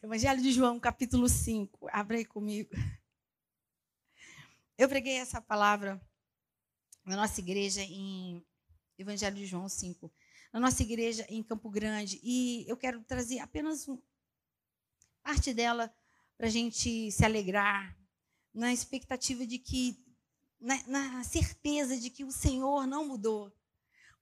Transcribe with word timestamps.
Evangelho 0.00 0.40
de 0.40 0.52
João, 0.52 0.78
capítulo 0.78 1.28
5. 1.28 1.88
Abre 1.90 2.18
aí 2.18 2.24
comigo. 2.24 2.70
Eu 4.78 4.88
preguei 4.88 5.14
essa 5.14 5.40
palavra 5.40 6.00
na 7.04 7.16
nossa 7.16 7.40
igreja 7.40 7.82
em 7.82 8.46
Evangelho 8.96 9.34
de 9.34 9.44
João 9.44 9.68
5. 9.68 10.08
Na 10.52 10.60
nossa 10.60 10.84
igreja 10.84 11.26
em 11.28 11.42
Campo 11.42 11.68
Grande. 11.68 12.20
E 12.22 12.64
eu 12.68 12.76
quero 12.76 13.02
trazer 13.02 13.40
apenas 13.40 13.88
um, 13.88 14.00
parte 15.20 15.52
dela 15.52 15.92
para 16.36 16.46
a 16.46 16.50
gente 16.50 17.10
se 17.10 17.24
alegrar, 17.24 17.98
na 18.54 18.72
expectativa 18.72 19.44
de 19.44 19.58
que, 19.58 20.00
na, 20.60 20.80
na 20.86 21.24
certeza 21.24 21.98
de 21.98 22.08
que 22.08 22.22
o 22.22 22.30
Senhor 22.30 22.86
não 22.86 23.08
mudou. 23.08 23.52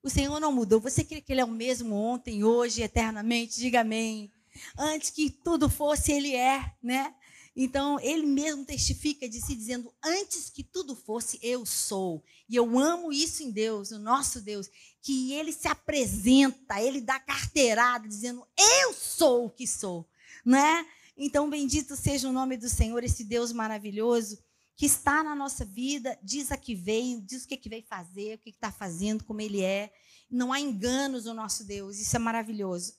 O 0.01 0.09
Senhor 0.09 0.39
não 0.39 0.51
mudou. 0.51 0.81
Você 0.81 1.03
crê 1.03 1.21
que 1.21 1.31
Ele 1.31 1.41
é 1.41 1.45
o 1.45 1.51
mesmo 1.51 1.93
ontem, 1.93 2.43
hoje, 2.43 2.81
eternamente? 2.81 3.59
Diga 3.59 3.81
amém. 3.81 4.31
Antes 4.77 5.09
que 5.09 5.29
tudo 5.29 5.69
fosse, 5.69 6.11
Ele 6.11 6.35
é, 6.35 6.73
né? 6.81 7.13
Então, 7.55 7.99
Ele 7.99 8.25
mesmo 8.25 8.65
testifica 8.65 9.27
de 9.27 9.41
si, 9.41 9.55
dizendo: 9.55 9.93
Antes 10.03 10.49
que 10.49 10.63
tudo 10.63 10.95
fosse, 10.95 11.39
eu 11.41 11.65
sou. 11.65 12.23
E 12.49 12.55
eu 12.55 12.77
amo 12.77 13.11
isso 13.11 13.43
em 13.43 13.51
Deus, 13.51 13.91
o 13.91 13.99
nosso 13.99 14.41
Deus, 14.41 14.69
que 15.01 15.33
Ele 15.33 15.51
se 15.51 15.67
apresenta, 15.67 16.81
Ele 16.81 17.01
dá 17.01 17.19
carteirada, 17.19 18.07
dizendo: 18.07 18.45
Eu 18.57 18.93
sou 18.93 19.45
o 19.45 19.49
que 19.49 19.65
sou, 19.65 20.07
né? 20.45 20.85
Então, 21.17 21.49
bendito 21.49 21.95
seja 21.95 22.29
o 22.29 22.33
nome 22.33 22.57
do 22.57 22.69
Senhor, 22.69 23.03
esse 23.03 23.23
Deus 23.23 23.51
maravilhoso 23.51 24.37
que 24.77 24.85
está 24.85 25.23
na 25.23 25.33
nossa 25.33 25.65
vida, 25.65 26.17
diz 26.21 26.51
a 26.51 26.55
que 26.55 26.75
veio, 26.75 27.19
diz 27.19 27.43
o 27.43 27.47
que, 27.47 27.57
que 27.57 27.67
veio 27.67 27.83
fazer, 27.83 28.35
o 28.35 28.37
que 28.37 28.51
está 28.51 28.71
fazendo, 28.71 29.23
como 29.23 29.41
ele 29.41 29.63
é. 29.63 29.91
Não 30.29 30.53
há 30.53 30.59
enganos 30.59 31.25
no 31.25 31.33
nosso 31.33 31.65
Deus, 31.65 31.97
isso 31.97 32.15
é 32.15 32.19
maravilhoso. 32.19 32.93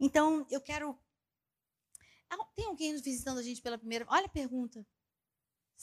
Então, 0.00 0.46
eu 0.50 0.60
quero. 0.60 0.98
Tem 2.54 2.66
alguém 2.66 2.96
visitando 3.00 3.38
a 3.38 3.42
gente 3.42 3.60
pela 3.60 3.78
primeira 3.78 4.06
Olha 4.08 4.26
a 4.26 4.28
pergunta. 4.28 4.86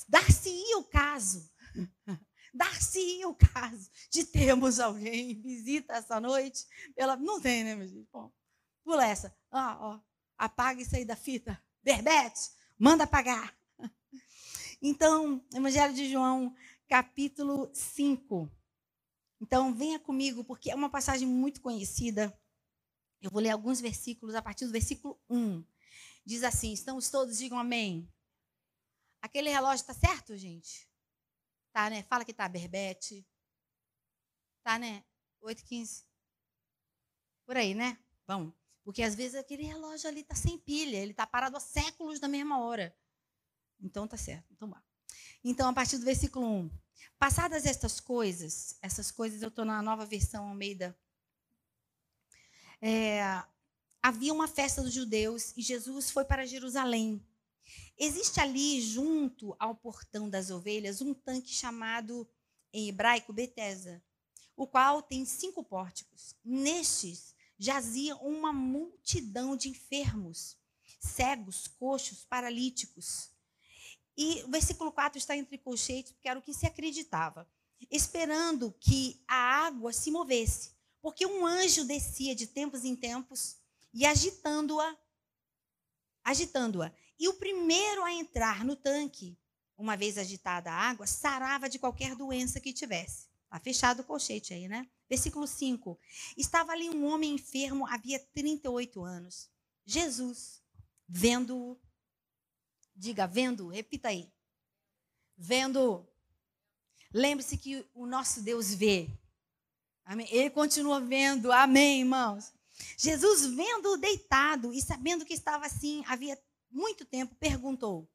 Dar-se-ia 0.07 0.77
o 0.77 0.83
caso. 0.83 1.49
Dar-se-ia 2.53 3.27
o 3.27 3.35
caso 3.35 3.89
de 4.09 4.23
termos 4.25 4.79
alguém 4.79 5.39
visita 5.41 5.93
essa 5.93 6.19
noite. 6.19 6.65
Pela... 6.95 7.15
Não 7.17 7.39
tem, 7.39 7.63
né, 7.63 7.75
meu 7.75 7.87
gente? 7.87 8.07
Bom, 8.11 8.31
pula 8.83 9.05
essa. 9.05 9.35
Ah, 9.51 9.77
ó, 9.79 9.99
apaga 10.37 10.81
isso 10.81 10.95
aí 10.95 11.05
da 11.05 11.15
fita. 11.15 11.61
Berbete, 11.83 12.51
manda 12.77 13.03
apagar. 13.03 13.55
Então, 14.81 15.45
Evangelho 15.53 15.93
de 15.93 16.09
João, 16.09 16.55
capítulo 16.87 17.69
5. 17.73 18.49
Então, 19.41 19.73
venha 19.73 19.99
comigo, 19.99 20.41
porque 20.45 20.71
é 20.71 20.75
uma 20.75 20.89
passagem 20.89 21.27
muito 21.27 21.59
conhecida. 21.59 22.33
Eu 23.21 23.29
vou 23.29 23.41
ler 23.41 23.49
alguns 23.49 23.81
versículos 23.81 24.35
a 24.35 24.41
partir 24.41 24.65
do 24.65 24.71
versículo 24.71 25.19
1. 25.29 25.63
Diz 26.25 26.43
assim: 26.43 26.71
Estamos 26.71 27.09
todos, 27.09 27.37
digam 27.37 27.59
amém. 27.59 28.11
Aquele 29.21 29.49
relógio 29.49 29.81
está 29.81 29.93
certo, 29.93 30.37
gente? 30.37 30.89
Tá, 31.71 31.89
né? 31.89 32.03
Fala 32.03 32.23
que 32.23 32.33
tá, 32.33 32.47
Berbete. 32.47 33.27
Tá, 34.63 34.79
né? 34.79 35.03
8h15. 35.41 36.05
Por 37.45 37.57
aí, 37.57 37.73
né? 37.73 37.97
Bom. 38.27 38.53
Porque 38.83 39.03
às 39.03 39.15
vezes 39.15 39.35
aquele 39.35 39.63
relógio 39.63 40.07
ali 40.09 40.21
está 40.21 40.35
sem 40.35 40.57
pilha, 40.57 40.97
ele 40.97 41.11
está 41.11 41.27
parado 41.27 41.57
há 41.57 41.59
séculos 41.59 42.19
na 42.19 42.27
mesma 42.27 42.59
hora. 42.59 42.95
Então 43.79 44.07
tá 44.07 44.17
certo. 44.17 44.51
Então 44.51 44.69
vá. 44.69 44.83
Então, 45.43 45.69
a 45.69 45.73
partir 45.73 45.97
do 45.97 46.05
versículo 46.05 46.45
1. 46.45 46.71
Passadas 47.17 47.65
estas 47.65 47.99
coisas, 47.99 48.77
essas 48.81 49.09
coisas 49.11 49.41
eu 49.41 49.49
estou 49.49 49.63
na 49.63 49.81
nova 49.81 50.05
versão 50.05 50.49
Almeida. 50.49 50.97
É, 52.81 53.21
havia 54.01 54.33
uma 54.33 54.47
festa 54.47 54.81
dos 54.81 54.93
judeus 54.93 55.53
e 55.55 55.61
Jesus 55.61 56.09
foi 56.09 56.25
para 56.25 56.45
Jerusalém. 56.45 57.23
Existe 57.97 58.39
ali, 58.39 58.81
junto 58.81 59.55
ao 59.59 59.75
portão 59.75 60.29
das 60.29 60.49
ovelhas, 60.49 61.01
um 61.01 61.13
tanque 61.13 61.49
chamado, 61.49 62.27
em 62.71 62.87
hebraico, 62.87 63.33
Betesda, 63.33 64.01
o 64.55 64.65
qual 64.65 65.01
tem 65.01 65.25
cinco 65.25 65.63
pórticos. 65.63 66.35
Nestes 66.43 67.35
jazia 67.57 68.15
uma 68.17 68.53
multidão 68.53 69.57
de 69.57 69.67
enfermos, 69.67 70.57
cegos, 70.99 71.67
coxos, 71.67 72.23
paralíticos. 72.23 73.29
E 74.17 74.43
o 74.43 74.49
versículo 74.49 74.91
4 74.91 75.17
está 75.17 75.35
entre 75.35 75.57
colchetes, 75.57 76.13
porque 76.13 76.29
era 76.29 76.39
o 76.39 76.41
que 76.41 76.53
se 76.53 76.65
acreditava, 76.65 77.49
esperando 77.91 78.73
que 78.79 79.21
a 79.27 79.65
água 79.65 79.91
se 79.91 80.09
movesse, 80.09 80.71
porque 81.01 81.25
um 81.25 81.45
anjo 81.45 81.85
descia 81.85 82.35
de 82.35 82.47
tempos 82.47 82.83
em 82.83 82.95
tempos 82.95 83.57
e 83.93 84.05
agitando-a, 84.05 84.97
agitando-a. 86.23 86.93
E 87.17 87.27
o 87.27 87.33
primeiro 87.33 88.03
a 88.03 88.11
entrar 88.13 88.63
no 88.63 88.75
tanque, 88.75 89.37
uma 89.77 89.95
vez 89.95 90.17
agitada 90.17 90.71
a 90.71 90.75
água, 90.75 91.07
sarava 91.07 91.69
de 91.69 91.79
qualquer 91.79 92.15
doença 92.15 92.59
que 92.59 92.73
tivesse. 92.73 93.27
Está 93.45 93.59
fechado 93.59 94.01
o 94.01 94.05
colchete 94.05 94.53
aí, 94.53 94.67
né? 94.67 94.87
Versículo 95.09 95.47
5. 95.47 95.99
Estava 96.37 96.71
ali 96.71 96.89
um 96.89 97.05
homem 97.05 97.33
enfermo, 97.33 97.87
havia 97.87 98.19
38 98.19 99.03
anos. 99.03 99.49
Jesus, 99.85 100.61
vendo-o, 101.07 101.79
Diga, 102.99 103.25
vendo, 103.25 103.69
repita 103.69 104.09
aí. 104.09 104.29
Vendo. 105.37 106.05
Lembre-se 107.13 107.57
que 107.57 107.89
o 107.93 108.05
nosso 108.05 108.41
Deus 108.41 108.73
vê. 108.73 109.09
Amém? 110.09 110.27
Ele 110.31 110.49
continua 110.49 110.99
vendo. 110.99 111.51
Amém, 111.51 111.99
irmãos. 111.99 112.51
Jesus, 112.97 113.45
vendo-o 113.45 113.95
deitado 113.95 114.73
e 114.73 114.81
sabendo 114.81 115.23
que 115.23 115.35
estava 115.35 115.67
assim 115.67 116.03
havia 116.07 116.35
muito 116.67 117.05
tempo, 117.05 117.35
perguntou. 117.35 118.09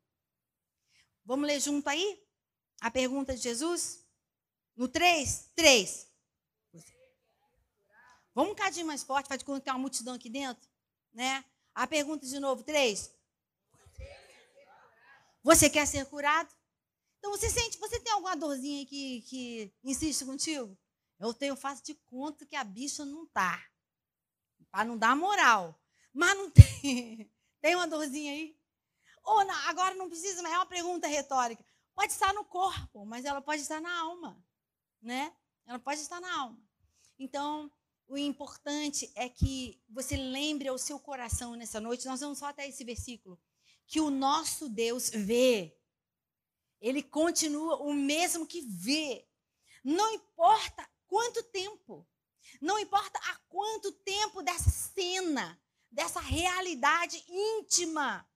Vamos 1.25 1.47
ler 1.47 1.61
junto 1.61 1.89
aí? 1.89 2.21
A 2.81 2.91
pergunta 2.91 3.33
de 3.37 3.41
Jesus? 3.41 4.05
No 4.75 4.89
3? 4.89 5.53
3. 5.55 6.11
Vamos 8.35 8.55
um 8.55 8.57
cadinho 8.57 8.89
mais 8.89 9.05
forte, 9.05 9.29
faz 9.29 9.39
de 9.39 9.45
conta 9.45 9.61
que 9.61 9.67
tem 9.67 9.73
uma 9.73 9.79
multidão 9.79 10.15
aqui 10.15 10.29
dentro. 10.29 10.69
Né? 11.13 11.45
A 11.73 11.87
pergunta 11.87 12.27
de 12.27 12.41
novo, 12.41 12.65
3. 12.65 13.09
Você 15.45 15.71
quer 15.71 15.87
ser 15.87 16.05
curado? 16.07 16.53
Então 17.19 17.31
você 17.31 17.49
sente, 17.49 17.79
você 17.79 18.01
tem 18.01 18.13
alguma 18.13 18.35
dorzinha 18.35 18.81
aí 18.81 18.85
que, 18.85 19.23
que 19.29 19.73
insiste 19.85 20.25
contigo? 20.25 20.77
Eu 21.19 21.33
tenho, 21.33 21.57
faço 21.57 21.85
de 21.85 21.95
conta 21.95 22.45
que 22.45 22.57
a 22.57 22.65
bicha 22.65 23.05
não 23.05 23.27
tá. 23.27 23.65
Para 24.71 24.85
não 24.85 24.99
dar 24.99 25.17
moral. 25.17 25.81
Mas 26.13 26.37
não 26.37 26.51
tem. 26.53 27.31
Tem 27.61 27.75
uma 27.75 27.87
dorzinha 27.87 28.33
aí? 28.33 28.59
Ou 29.23 29.45
não, 29.45 29.55
agora 29.69 29.95
não 29.95 30.09
precisa, 30.09 30.43
mas 30.43 30.53
é 30.53 30.57
uma 30.57 30.67
pergunta 30.67 31.07
retórica. 31.07 31.65
Pode 31.95 32.13
estar 32.13 32.33
no 32.35 32.45
corpo, 32.45 33.07
mas 33.07 33.25
ela 33.25 33.41
pode 33.41 33.63
estar 33.63 33.81
na 33.81 34.01
alma, 34.01 34.45
né? 35.01 35.35
Ela 35.67 35.79
pode 35.79 36.01
estar 36.01 36.21
na 36.21 36.41
alma. 36.41 36.63
Então, 37.19 37.71
o 38.07 38.19
importante 38.19 39.11
é 39.15 39.29
que 39.29 39.81
você 39.89 40.17
lembre 40.17 40.69
ao 40.69 40.77
seu 40.77 40.99
coração 40.99 41.55
nessa 41.55 41.81
noite. 41.81 42.07
Nós 42.07 42.21
vamos 42.21 42.39
só 42.39 42.47
até 42.47 42.69
esse 42.69 42.85
versículo 42.85 43.41
que 43.87 44.01
o 44.01 44.11
nosso 44.11 44.69
Deus 44.69 45.11
vê. 45.11 45.77
Ele 46.81 47.03
continua 47.03 47.77
o 47.77 47.95
mesmo 47.95 48.47
que 48.47 48.61
vê. 48.61 49.27
Não 49.83 50.13
importa 50.13 50.89
quanto 51.15 51.45
tempo, 51.45 52.05
não 52.61 52.77
importa 52.77 53.21
há 53.21 53.37
quanto 53.49 53.93
tempo 53.93 54.43
dessa 54.43 54.69
cena, 54.69 55.57
dessa 55.89 56.19
realidade 56.19 57.25
íntima 57.29 58.29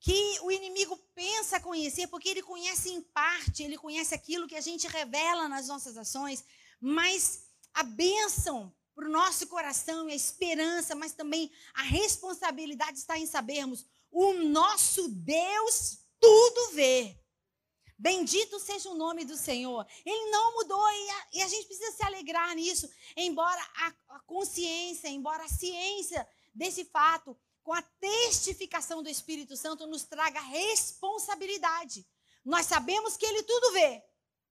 que 0.00 0.40
o 0.40 0.50
inimigo 0.50 0.96
pensa 1.14 1.60
conhecer, 1.60 2.08
porque 2.08 2.28
ele 2.28 2.42
conhece 2.42 2.90
em 2.90 3.00
parte, 3.00 3.62
ele 3.62 3.78
conhece 3.78 4.12
aquilo 4.12 4.48
que 4.48 4.56
a 4.56 4.60
gente 4.60 4.88
revela 4.88 5.48
nas 5.48 5.68
nossas 5.68 5.96
ações, 5.96 6.44
mas 6.80 7.44
a 7.72 7.84
bênção 7.84 8.74
para 8.92 9.06
o 9.06 9.12
nosso 9.12 9.46
coração 9.46 10.08
e 10.08 10.12
a 10.12 10.16
esperança, 10.16 10.96
mas 10.96 11.12
também 11.12 11.48
a 11.74 11.82
responsabilidade 11.82 12.98
está 12.98 13.16
em 13.16 13.26
sabermos 13.26 13.86
o 14.10 14.32
nosso 14.32 15.06
Deus 15.10 15.98
tudo 16.18 16.72
vê. 16.72 17.19
Bendito 18.00 18.58
seja 18.58 18.88
o 18.88 18.94
nome 18.94 19.26
do 19.26 19.36
Senhor. 19.36 19.86
Ele 20.06 20.30
não 20.30 20.54
mudou 20.54 20.90
e 20.90 21.10
a, 21.10 21.26
e 21.34 21.42
a 21.42 21.48
gente 21.48 21.66
precisa 21.66 21.92
se 21.92 22.02
alegrar 22.02 22.54
nisso, 22.54 22.88
embora 23.14 23.60
a, 23.76 23.94
a 24.16 24.20
consciência, 24.20 25.06
embora 25.08 25.44
a 25.44 25.48
ciência 25.48 26.26
desse 26.54 26.86
fato, 26.86 27.36
com 27.62 27.74
a 27.74 27.82
testificação 27.82 29.02
do 29.02 29.10
Espírito 29.10 29.54
Santo, 29.54 29.86
nos 29.86 30.04
traga 30.04 30.40
responsabilidade. 30.40 32.06
Nós 32.42 32.64
sabemos 32.64 33.18
que 33.18 33.26
Ele 33.26 33.42
tudo 33.42 33.72
vê. 33.72 34.02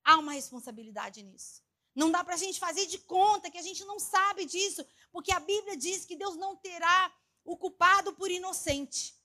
Há 0.03 0.17
uma 0.19 0.33
responsabilidade 0.33 1.23
nisso. 1.23 1.63
Não 1.95 2.11
dá 2.11 2.23
para 2.23 2.35
a 2.35 2.37
gente 2.37 2.59
fazer 2.59 2.85
de 2.85 2.99
conta 2.99 3.49
que 3.49 3.57
a 3.57 3.63
gente 3.63 3.83
não 3.83 3.99
sabe 3.99 4.45
disso, 4.45 4.85
porque 5.11 5.33
a 5.33 5.39
Bíblia 5.39 5.75
diz 5.75 6.05
que 6.05 6.15
Deus 6.15 6.35
não 6.35 6.55
terá 6.55 7.11
o 7.43 7.57
culpado 7.57 8.13
por 8.13 8.29
inocente. 8.29 9.19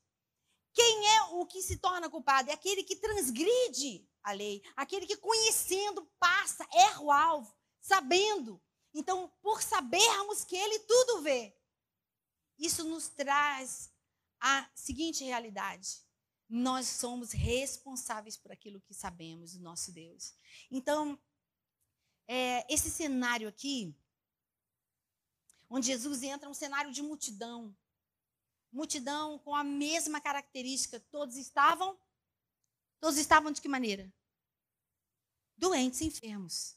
Quem 0.72 1.08
é 1.08 1.22
o 1.24 1.44
que 1.44 1.60
se 1.60 1.76
torna 1.76 2.08
culpado? 2.08 2.48
É 2.48 2.54
aquele 2.54 2.82
que 2.82 2.96
transgride 2.96 4.08
a 4.24 4.32
lei, 4.32 4.62
aquele 4.74 5.06
que 5.06 5.18
conhecendo 5.18 6.04
passa, 6.18 6.66
erra 6.72 7.00
o 7.00 7.12
alvo, 7.12 7.54
sabendo. 7.80 8.60
Então, 8.92 9.30
por 9.42 9.62
sabermos 9.62 10.44
que 10.44 10.56
ele 10.56 10.78
tudo 10.80 11.20
vê, 11.20 11.54
isso 12.58 12.84
nos 12.84 13.08
traz 13.08 13.92
a 14.40 14.68
seguinte 14.74 15.22
realidade: 15.22 16.02
nós 16.48 16.86
somos 16.86 17.32
responsáveis 17.32 18.36
por 18.36 18.50
aquilo 18.50 18.80
que 18.80 18.94
sabemos 18.94 19.54
do 19.54 19.62
nosso 19.62 19.92
Deus. 19.92 20.34
Então, 20.70 21.20
é, 22.26 22.72
esse 22.72 22.90
cenário 22.90 23.48
aqui, 23.48 23.94
onde 25.68 25.86
Jesus 25.86 26.22
entra, 26.22 26.46
é 26.46 26.50
um 26.50 26.54
cenário 26.54 26.92
de 26.92 27.02
multidão. 27.02 27.76
Multidão 28.72 29.38
com 29.38 29.54
a 29.54 29.62
mesma 29.62 30.20
característica. 30.20 30.98
Todos 30.98 31.36
estavam. 31.36 31.98
Todos 33.04 33.18
estavam 33.18 33.52
de 33.52 33.60
que 33.60 33.68
maneira? 33.68 34.10
Doentes, 35.58 36.00
enfermos. 36.00 36.74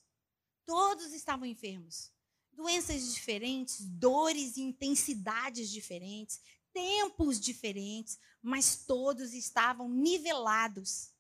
Todos 0.65 1.13
estavam 1.13 1.45
enfermos. 1.45 2.11
Doenças 2.51 3.13
diferentes, 3.13 3.85
dores 3.85 4.57
e 4.57 4.61
intensidades 4.61 5.69
diferentes, 5.69 6.41
tempos 6.73 7.39
diferentes, 7.39 8.19
mas 8.41 8.83
todos 8.85 9.33
estavam 9.33 9.87
nivelados 9.87 11.13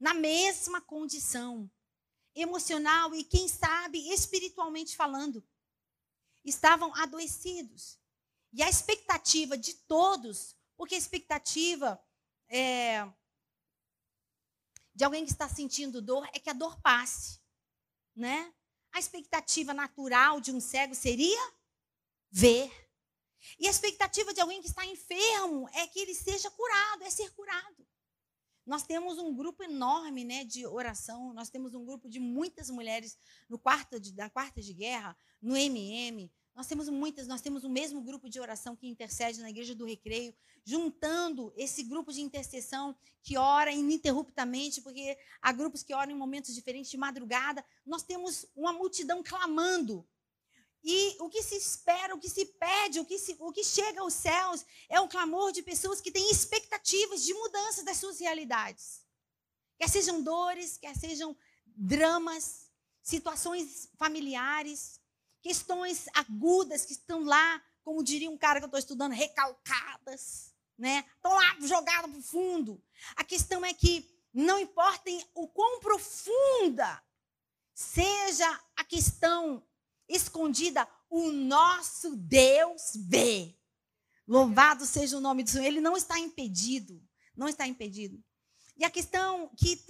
na 0.00 0.14
mesma 0.14 0.80
condição 0.80 1.70
emocional 2.34 3.14
e, 3.14 3.24
quem 3.24 3.46
sabe, 3.46 4.08
espiritualmente 4.10 4.96
falando. 4.96 5.46
Estavam 6.42 6.94
adoecidos. 6.94 8.00
E 8.54 8.62
a 8.62 8.70
expectativa 8.70 9.58
de 9.58 9.74
todos, 9.74 10.56
porque 10.78 10.94
a 10.94 10.98
expectativa 10.98 12.02
é, 12.48 13.06
de 14.94 15.04
alguém 15.04 15.24
que 15.24 15.32
está 15.32 15.48
sentindo 15.48 16.00
dor 16.00 16.28
é 16.32 16.38
que 16.38 16.50
a 16.50 16.52
dor 16.52 16.80
passe, 16.80 17.40
né? 18.14 18.52
A 18.92 19.00
expectativa 19.00 19.74
natural 19.74 20.40
de 20.40 20.52
um 20.52 20.60
cego 20.60 20.94
seria 20.94 21.52
ver. 22.30 22.70
E 23.58 23.66
a 23.66 23.70
expectativa 23.70 24.32
de 24.32 24.40
alguém 24.40 24.60
que 24.60 24.68
está 24.68 24.86
enfermo 24.86 25.68
é 25.70 25.86
que 25.86 25.98
ele 25.98 26.14
seja 26.14 26.50
curado, 26.50 27.02
é 27.02 27.10
ser 27.10 27.30
curado. 27.34 27.86
Nós 28.64 28.82
temos 28.82 29.18
um 29.18 29.34
grupo 29.34 29.62
enorme 29.62 30.24
né, 30.24 30.44
de 30.44 30.66
oração, 30.66 31.34
nós 31.34 31.50
temos 31.50 31.74
um 31.74 31.84
grupo 31.84 32.08
de 32.08 32.18
muitas 32.18 32.70
mulheres 32.70 33.18
no 33.48 33.58
quarto 33.58 34.00
de, 34.00 34.14
na 34.14 34.30
quarta 34.30 34.62
de 34.62 34.72
guerra, 34.72 35.14
no 35.42 35.54
MM. 35.54 36.32
Nós 36.54 36.66
temos 36.66 36.88
muitas, 36.88 37.26
nós 37.26 37.40
temos 37.40 37.64
o 37.64 37.68
mesmo 37.68 38.00
grupo 38.00 38.28
de 38.28 38.38
oração 38.38 38.76
que 38.76 38.86
intercede 38.86 39.40
na 39.40 39.50
Igreja 39.50 39.74
do 39.74 39.84
Recreio, 39.84 40.32
juntando 40.64 41.52
esse 41.56 41.82
grupo 41.82 42.12
de 42.12 42.20
intercessão 42.20 42.96
que 43.22 43.36
ora 43.36 43.72
ininterruptamente, 43.72 44.80
porque 44.80 45.18
há 45.42 45.50
grupos 45.50 45.82
que 45.82 45.92
oram 45.92 46.12
em 46.12 46.16
momentos 46.16 46.54
diferentes 46.54 46.90
de 46.90 46.96
madrugada. 46.96 47.64
Nós 47.84 48.02
temos 48.02 48.46
uma 48.54 48.72
multidão 48.72 49.22
clamando 49.22 50.06
e 50.84 51.16
o 51.18 51.30
que 51.30 51.42
se 51.42 51.56
espera, 51.56 52.14
o 52.14 52.20
que 52.20 52.28
se 52.28 52.44
pede, 52.44 53.00
o 53.00 53.06
que, 53.06 53.18
se, 53.18 53.34
o 53.40 53.50
que 53.50 53.64
chega 53.64 54.02
aos 54.02 54.12
céus 54.12 54.64
é 54.88 55.00
um 55.00 55.08
clamor 55.08 55.50
de 55.50 55.62
pessoas 55.62 56.00
que 56.00 56.12
têm 56.12 56.30
expectativas 56.30 57.24
de 57.24 57.32
mudança 57.32 57.82
das 57.82 57.96
suas 57.96 58.20
realidades. 58.20 59.02
Quer 59.78 59.88
sejam 59.88 60.22
dores, 60.22 60.76
quer 60.76 60.94
sejam 60.94 61.34
dramas, 61.66 62.70
situações 63.02 63.88
familiares, 63.98 65.00
questões 65.44 66.06
agudas 66.14 66.86
que 66.86 66.94
estão 66.94 67.22
lá, 67.22 67.62
como 67.82 68.02
diria 68.02 68.30
um 68.30 68.38
cara 68.38 68.58
que 68.58 68.64
eu 68.64 68.68
estou 68.68 68.80
estudando, 68.80 69.12
recalcadas, 69.12 70.54
né? 70.78 71.04
Estão 71.16 71.34
lá 71.34 71.56
jogadas 71.60 72.10
para 72.10 72.18
o 72.18 72.22
fundo. 72.22 72.82
A 73.14 73.22
questão 73.22 73.62
é 73.62 73.74
que 73.74 74.10
não 74.32 74.58
importa 74.58 75.10
o 75.34 75.46
quão 75.46 75.80
profunda 75.80 77.04
seja 77.74 78.48
a 78.74 78.84
questão 78.84 79.62
escondida, 80.08 80.88
o 81.10 81.30
nosso 81.30 82.16
Deus 82.16 82.92
vê. 83.06 83.54
Louvado 84.26 84.86
seja 84.86 85.18
o 85.18 85.20
nome 85.20 85.44
do 85.44 85.50
Senhor. 85.50 85.66
Ele 85.66 85.80
não 85.80 85.94
está 85.94 86.18
impedido. 86.18 87.06
Não 87.36 87.48
está 87.48 87.66
impedido. 87.66 88.24
E 88.78 88.84
a 88.84 88.90
questão 88.90 89.50
que 89.58 89.84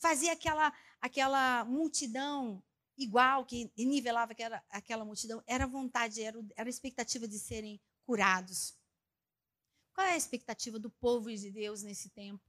fazia 0.00 0.32
aquela, 0.32 0.72
aquela 1.00 1.64
multidão 1.64 2.60
igual, 2.96 3.44
que 3.44 3.70
nivelava 3.76 4.32
aquela, 4.32 4.64
aquela 4.70 5.04
multidão, 5.04 5.42
era 5.46 5.66
vontade, 5.66 6.22
era, 6.22 6.38
era 6.56 6.68
a 6.68 6.70
expectativa 6.70 7.28
de 7.28 7.38
serem 7.38 7.80
curados. 8.04 8.74
Qual 9.92 10.06
é 10.06 10.12
a 10.12 10.16
expectativa 10.16 10.78
do 10.78 10.90
povo 10.90 11.34
de 11.34 11.50
Deus 11.50 11.82
nesse 11.82 12.10
tempo? 12.10 12.44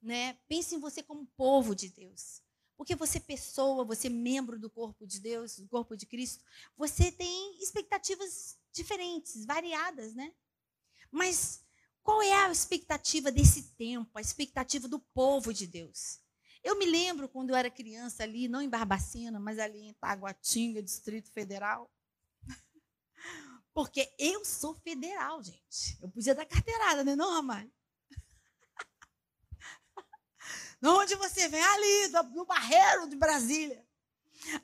Né? 0.00 0.34
Pense 0.48 0.74
em 0.74 0.80
você 0.80 1.02
como 1.02 1.26
povo 1.36 1.74
de 1.74 1.88
Deus. 1.88 2.42
Porque 2.76 2.94
você, 2.94 3.20
pessoa, 3.20 3.84
você, 3.84 4.08
membro 4.08 4.58
do 4.58 4.68
corpo 4.68 5.06
de 5.06 5.20
Deus, 5.20 5.58
do 5.58 5.68
corpo 5.68 5.96
de 5.96 6.06
Cristo, 6.06 6.44
você 6.76 7.10
tem 7.10 7.58
expectativas 7.62 8.58
diferentes, 8.72 9.44
variadas, 9.44 10.14
né? 10.14 10.34
Mas 11.10 11.64
qual 12.02 12.20
é 12.20 12.32
a 12.32 12.50
expectativa 12.50 13.30
desse 13.30 13.74
tempo, 13.76 14.18
a 14.18 14.20
expectativa 14.20 14.88
do 14.88 14.98
povo 14.98 15.54
de 15.54 15.66
Deus? 15.66 16.20
Eu 16.64 16.78
me 16.78 16.86
lembro 16.86 17.28
quando 17.28 17.50
eu 17.50 17.56
era 17.56 17.70
criança 17.70 18.22
ali, 18.22 18.48
não 18.48 18.62
em 18.62 18.70
Barbacena, 18.70 19.38
mas 19.38 19.58
ali 19.58 19.88
em 19.88 19.92
Taguatinga, 19.92 20.82
Distrito 20.82 21.30
Federal. 21.30 21.92
Porque 23.74 24.10
eu 24.18 24.42
sou 24.46 24.74
federal, 24.74 25.42
gente. 25.42 25.98
Eu 26.00 26.08
podia 26.08 26.34
dar 26.34 26.46
carteirada, 26.46 27.04
né, 27.04 27.14
não, 27.14 27.34
Ramalho? 27.34 27.70
onde 30.82 31.14
você 31.16 31.48
vem? 31.48 31.62
Ali, 31.62 32.08
no 32.32 32.46
Barreiro 32.46 33.10
de 33.10 33.16
Brasília. 33.16 33.86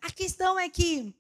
A 0.01 0.11
questão 0.11 0.59
é 0.59 0.71
que 0.71 1.15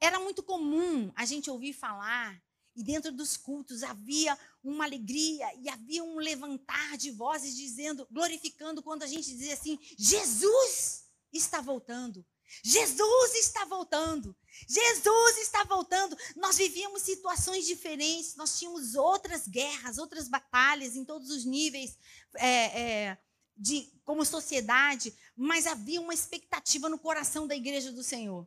era 0.00 0.18
muito 0.18 0.42
comum 0.42 1.12
a 1.14 1.24
gente 1.24 1.48
ouvir 1.48 1.72
falar, 1.72 2.42
e 2.76 2.84
dentro 2.84 3.10
dos 3.10 3.36
cultos 3.36 3.82
havia 3.82 4.38
uma 4.62 4.84
alegria 4.84 5.46
e 5.60 5.68
havia 5.68 6.04
um 6.04 6.18
levantar 6.18 6.96
de 6.98 7.10
vozes 7.10 7.56
dizendo, 7.56 8.06
glorificando 8.10 8.82
quando 8.82 9.02
a 9.02 9.06
gente 9.06 9.24
dizia 9.24 9.54
assim: 9.54 9.78
Jesus 9.98 11.04
está 11.32 11.60
voltando. 11.60 12.24
Jesus 12.62 13.34
está 13.34 13.64
voltando. 13.64 14.36
Jesus 14.68 15.38
está 15.38 15.64
voltando. 15.64 16.16
Nós 16.36 16.56
vivíamos 16.56 17.02
situações 17.02 17.66
diferentes, 17.66 18.36
nós 18.36 18.58
tínhamos 18.58 18.94
outras 18.94 19.48
guerras, 19.48 19.98
outras 19.98 20.28
batalhas 20.28 20.94
em 20.94 21.04
todos 21.04 21.30
os 21.30 21.44
níveis 21.44 21.98
é, 22.36 22.80
é, 22.80 23.18
de, 23.56 23.90
como 24.04 24.24
sociedade, 24.24 25.14
mas 25.34 25.66
havia 25.66 26.00
uma 26.00 26.14
expectativa 26.14 26.88
no 26.88 26.98
coração 26.98 27.46
da 27.46 27.56
igreja 27.56 27.90
do 27.90 28.04
Senhor. 28.04 28.46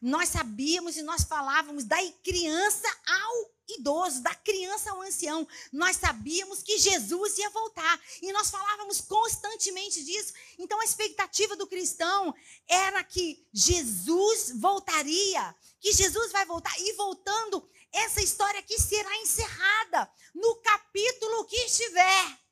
Nós 0.00 0.28
sabíamos 0.28 0.96
e 0.96 1.02
nós 1.02 1.24
falávamos 1.24 1.84
da 1.84 1.96
criança 2.22 2.88
ao 3.06 3.56
idoso, 3.78 4.22
da 4.22 4.34
criança 4.34 4.90
ao 4.90 5.02
ancião. 5.02 5.46
Nós 5.72 5.96
sabíamos 5.96 6.62
que 6.62 6.78
Jesus 6.78 7.38
ia 7.38 7.50
voltar 7.50 8.00
e 8.22 8.32
nós 8.32 8.50
falávamos 8.50 9.00
constantemente 9.00 10.04
disso. 10.04 10.32
Então 10.58 10.80
a 10.80 10.84
expectativa 10.84 11.56
do 11.56 11.66
cristão 11.66 12.34
era 12.68 13.02
que 13.02 13.44
Jesus 13.52 14.52
voltaria, 14.56 15.54
que 15.80 15.92
Jesus 15.92 16.32
vai 16.32 16.44
voltar 16.44 16.74
e 16.78 16.92
voltando, 16.92 17.68
essa 17.92 18.20
história 18.20 18.60
aqui 18.60 18.80
será 18.80 19.14
encerrada 19.18 20.10
no 20.34 20.56
capítulo 20.56 21.44
que 21.46 21.56
estiver 21.56 22.45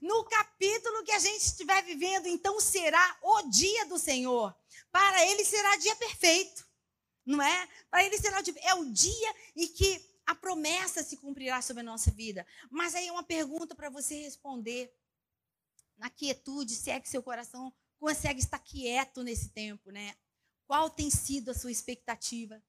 no 0.00 0.24
capítulo 0.24 1.04
que 1.04 1.12
a 1.12 1.18
gente 1.18 1.42
estiver 1.42 1.82
vivendo, 1.84 2.26
então 2.26 2.60
será 2.60 3.18
o 3.22 3.42
dia 3.50 3.86
do 3.86 3.98
Senhor. 3.98 4.54
Para 4.90 5.26
ele 5.26 5.44
será 5.44 5.76
dia 5.76 5.94
perfeito, 5.96 6.66
não 7.24 7.42
é? 7.42 7.68
Para 7.90 8.04
ele 8.04 8.18
será 8.18 8.40
o 8.40 8.42
dia, 8.42 8.54
é 8.62 8.74
o 8.74 8.84
dia 8.92 9.34
em 9.56 9.68
que 9.68 10.04
a 10.26 10.34
promessa 10.34 11.02
se 11.02 11.16
cumprirá 11.16 11.60
sobre 11.60 11.80
a 11.80 11.84
nossa 11.84 12.10
vida. 12.10 12.46
Mas 12.70 12.94
aí 12.94 13.08
é 13.08 13.12
uma 13.12 13.22
pergunta 13.22 13.74
para 13.74 13.90
você 13.90 14.22
responder 14.22 14.92
na 15.98 16.08
quietude, 16.08 16.74
se 16.74 16.90
é 16.90 17.00
que 17.00 17.08
seu 17.08 17.22
coração 17.22 17.72
consegue 17.98 18.40
estar 18.40 18.58
quieto 18.58 19.22
nesse 19.22 19.50
tempo, 19.50 19.90
né? 19.90 20.14
Qual 20.66 20.88
tem 20.88 21.10
sido 21.10 21.50
a 21.50 21.54
sua 21.54 21.70
expectativa? 21.70 22.62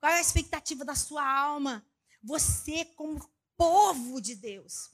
Qual 0.00 0.10
é 0.10 0.18
a 0.18 0.20
expectativa 0.20 0.84
da 0.84 0.94
sua 0.94 1.24
alma? 1.24 1.86
Você 2.22 2.84
como 2.96 3.20
povo 3.56 4.20
de 4.20 4.34
Deus, 4.34 4.90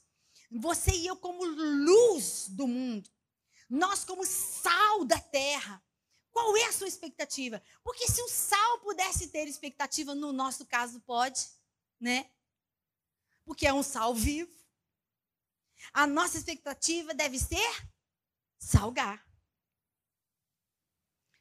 você 0.59 0.91
e 0.91 1.07
eu, 1.07 1.15
como 1.17 1.43
luz 1.43 2.47
do 2.49 2.67
mundo. 2.67 3.09
Nós, 3.69 4.03
como 4.03 4.25
sal 4.25 5.03
da 5.05 5.19
terra. 5.19 5.83
Qual 6.31 6.55
é 6.57 6.65
a 6.65 6.71
sua 6.71 6.87
expectativa? 6.87 7.61
Porque 7.83 8.07
se 8.07 8.21
o 8.21 8.27
sal 8.27 8.79
pudesse 8.79 9.27
ter 9.27 9.47
expectativa, 9.47 10.15
no 10.15 10.33
nosso 10.33 10.65
caso, 10.65 10.99
pode, 11.01 11.47
né? 11.99 12.31
Porque 13.45 13.67
é 13.67 13.73
um 13.73 13.83
sal 13.83 14.15
vivo. 14.15 14.51
A 15.91 16.07
nossa 16.07 16.37
expectativa 16.37 17.13
deve 17.13 17.37
ser 17.37 17.87
salgar. 18.57 19.23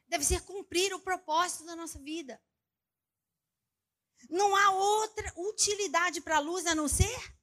Deve 0.07 0.25
ser 0.25 0.43
cumprir 0.43 0.93
o 0.93 1.01
propósito 1.01 1.65
da 1.65 1.77
nossa 1.77 1.99
vida. 1.99 2.43
Não 4.29 4.55
há 4.55 4.71
outra 4.71 5.33
utilidade 5.37 6.21
para 6.21 6.37
a 6.37 6.41
luz 6.41 6.67
a 6.67 6.75
não 6.75 6.87
ser 6.89 7.42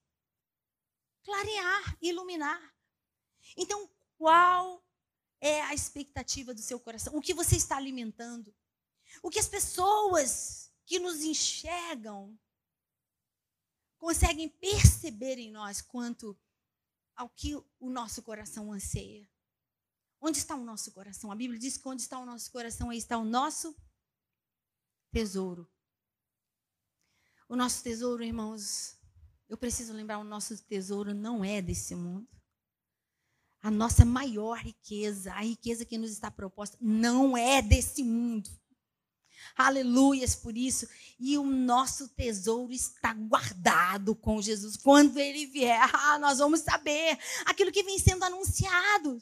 clarear, 1.29 1.97
iluminar. 2.01 2.75
Então, 3.55 3.87
qual 4.17 4.83
é 5.39 5.61
a 5.61 5.75
expectativa 5.75 6.55
do 6.55 6.61
seu 6.61 6.79
coração? 6.79 7.15
O 7.15 7.21
que 7.21 7.35
você 7.35 7.55
está 7.55 7.77
alimentando? 7.77 8.53
O 9.21 9.29
que 9.29 9.37
as 9.37 9.47
pessoas 9.47 10.71
que 10.89 10.97
nos 10.97 11.21
enxergam, 11.21 12.35
conseguem 13.99 14.49
perceber 14.49 15.37
em 15.37 15.51
nós 15.51 15.81
quanto 15.81 16.35
ao 17.15 17.29
que 17.29 17.55
o 17.79 17.89
nosso 17.91 18.23
coração 18.23 18.71
anseia. 18.71 19.29
Onde 20.19 20.39
está 20.39 20.55
o 20.55 20.65
nosso 20.65 20.91
coração? 20.91 21.31
A 21.31 21.35
Bíblia 21.35 21.59
diz 21.59 21.77
que 21.77 21.87
onde 21.87 22.01
está 22.01 22.17
o 22.17 22.25
nosso 22.25 22.51
coração, 22.51 22.89
aí 22.89 22.97
está 22.97 23.19
o 23.19 23.23
nosso 23.23 23.75
tesouro. 25.11 25.71
O 27.47 27.55
nosso 27.55 27.83
tesouro, 27.83 28.23
irmãos, 28.23 28.98
eu 29.49 29.57
preciso 29.57 29.93
lembrar, 29.93 30.19
o 30.19 30.23
nosso 30.23 30.55
tesouro 30.63 31.13
não 31.13 31.43
é 31.43 31.59
desse 31.61 31.95
mundo. 31.95 32.29
A 33.61 33.71
nossa 33.71 34.05
maior 34.05 34.59
riqueza, 34.59 35.33
a 35.33 35.41
riqueza 35.41 35.83
que 35.83 35.97
nos 35.97 36.11
está 36.11 36.29
proposta, 36.29 36.77
não 36.79 37.35
é 37.35 37.61
desse 37.61 38.03
mundo. 38.03 38.49
Aleluias 39.55 40.35
por 40.35 40.55
isso. 40.55 40.87
E 41.19 41.37
o 41.37 41.43
nosso 41.43 42.07
tesouro 42.09 42.71
está 42.71 43.13
guardado 43.13 44.15
com 44.15 44.41
Jesus. 44.41 44.77
Quando 44.77 45.17
ele 45.17 45.47
vier, 45.47 45.79
ah, 45.93 46.19
nós 46.19 46.37
vamos 46.37 46.61
saber 46.61 47.17
aquilo 47.45 47.71
que 47.71 47.83
vem 47.83 47.97
sendo 47.97 48.23
anunciado. 48.23 49.21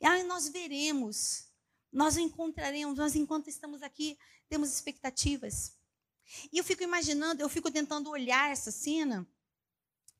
E 0.00 0.06
aí 0.06 0.22
nós 0.22 0.48
veremos, 0.48 1.48
nós 1.92 2.16
encontraremos, 2.16 2.96
nós 2.96 3.16
enquanto 3.16 3.48
estamos 3.48 3.82
aqui, 3.82 4.16
temos 4.48 4.72
expectativas. 4.72 5.76
E 6.52 6.58
eu 6.58 6.64
fico 6.64 6.82
imaginando, 6.82 7.42
eu 7.42 7.48
fico 7.48 7.70
tentando 7.70 8.10
olhar 8.10 8.50
essa 8.50 8.70
cena 8.70 9.26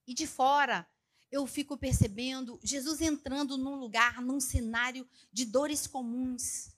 e 0.07 0.15
de 0.15 0.27
fora 0.27 0.87
eu 1.31 1.47
fico 1.47 1.79
percebendo 1.79 2.61
Jesus 2.63 3.01
entrando 3.01 3.57
num 3.57 3.77
lugar, 3.77 4.21
num 4.21 4.39
cenário 4.39 5.09
de 5.33 5.47
dores 5.47 5.87
comuns, 5.87 6.71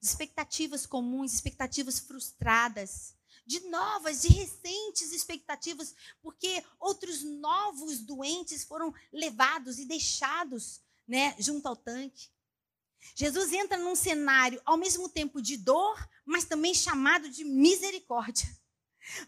de 0.00 0.06
expectativas 0.06 0.86
comuns, 0.86 1.34
expectativas 1.34 1.98
frustradas, 1.98 3.16
de 3.44 3.58
novas, 3.68 4.22
de 4.22 4.28
recentes 4.28 5.10
expectativas, 5.12 5.92
porque 6.22 6.64
outros 6.78 7.24
novos 7.24 7.98
doentes 7.98 8.62
foram 8.62 8.94
levados 9.12 9.80
e 9.80 9.84
deixados, 9.84 10.80
né, 11.06 11.34
junto 11.36 11.66
ao 11.66 11.74
tanque. 11.74 12.28
Jesus 13.16 13.52
entra 13.52 13.76
num 13.76 13.96
cenário 13.96 14.62
ao 14.64 14.76
mesmo 14.76 15.08
tempo 15.08 15.42
de 15.42 15.56
dor, 15.56 16.08
mas 16.24 16.44
também 16.44 16.72
chamado 16.72 17.28
de 17.28 17.42
misericórdia. 17.42 18.48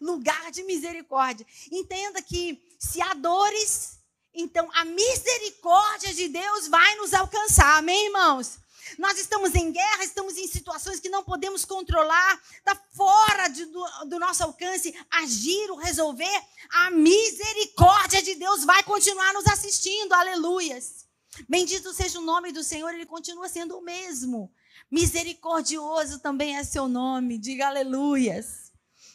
Lugar 0.00 0.50
de 0.50 0.62
misericórdia. 0.64 1.46
Entenda 1.70 2.22
que 2.22 2.62
se 2.78 3.00
há 3.00 3.14
dores, 3.14 3.98
então 4.34 4.68
a 4.74 4.84
misericórdia 4.84 6.14
de 6.14 6.28
Deus 6.28 6.68
vai 6.68 6.94
nos 6.96 7.12
alcançar. 7.14 7.78
Amém, 7.78 8.06
irmãos? 8.06 8.58
Nós 8.98 9.18
estamos 9.18 9.54
em 9.54 9.70
guerra, 9.72 10.04
estamos 10.04 10.36
em 10.36 10.46
situações 10.46 11.00
que 11.00 11.08
não 11.08 11.22
podemos 11.22 11.64
controlar, 11.64 12.40
está 12.58 12.74
fora 12.94 13.48
de, 13.48 13.64
do, 13.66 13.84
do 14.06 14.18
nosso 14.18 14.42
alcance 14.42 14.94
agir 15.10 15.70
ou 15.70 15.76
resolver. 15.76 16.42
A 16.70 16.90
misericórdia 16.90 18.22
de 18.22 18.34
Deus 18.34 18.64
vai 18.64 18.82
continuar 18.82 19.32
nos 19.32 19.46
assistindo. 19.46 20.12
Aleluias. 20.12 21.06
Bendito 21.48 21.94
seja 21.94 22.18
o 22.18 22.22
nome 22.22 22.52
do 22.52 22.62
Senhor, 22.62 22.92
ele 22.92 23.06
continua 23.06 23.48
sendo 23.48 23.78
o 23.78 23.82
mesmo. 23.82 24.52
Misericordioso 24.90 26.18
também 26.18 26.56
é 26.56 26.64
seu 26.64 26.86
nome, 26.86 27.38
diga 27.38 27.68
aleluias. 27.68 28.61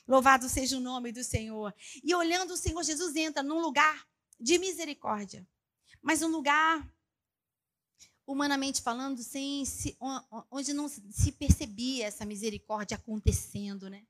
Louvado 0.08 0.48
seja 0.48 0.78
o 0.78 0.82
nome 0.82 1.12
do 1.12 1.24
Senhor. 1.24 1.74
E 2.04 2.16
olhando 2.16 2.54
o 2.54 2.58
Senhor 2.58 2.82
Jesus 2.84 3.16
entra 3.16 3.44
num 3.44 3.60
lugar 3.60 4.08
de 4.40 4.58
misericórdia, 4.58 5.48
mas 6.02 6.22
um 6.22 6.28
lugar 6.28 6.88
humanamente 8.26 8.82
falando, 8.82 9.24
sem 9.24 9.64
se, 9.66 9.98
onde 10.52 10.74
não 10.74 10.90
se 10.90 11.32
percebia 11.32 12.06
essa 12.06 12.26
misericórdia 12.26 12.96
acontecendo, 12.98 13.90
né? 13.90 14.06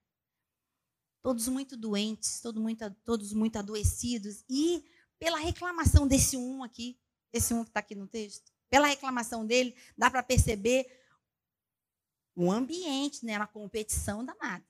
Todos 1.21 1.47
muito 1.47 1.77
doentes, 1.77 2.41
todos 2.41 2.61
muito, 2.61 2.89
todos 3.03 3.31
muito 3.33 3.57
adoecidos 3.57 4.43
e 4.49 4.83
pela 5.19 5.37
reclamação 5.37 6.07
desse 6.07 6.35
um 6.35 6.63
aqui, 6.63 6.99
esse 7.31 7.53
um 7.53 7.63
que 7.63 7.69
está 7.69 7.79
aqui 7.79 7.95
no 7.95 8.07
texto, 8.07 8.51
pela 8.69 8.87
reclamação 8.87 9.45
dele, 9.45 9.75
dá 9.97 10.09
para 10.09 10.23
perceber 10.23 10.85
o 12.35 12.51
ambiente, 12.51 13.25
né, 13.25 13.37
uma 13.37 13.47
competição 13.47 14.23
danada. 14.23 14.65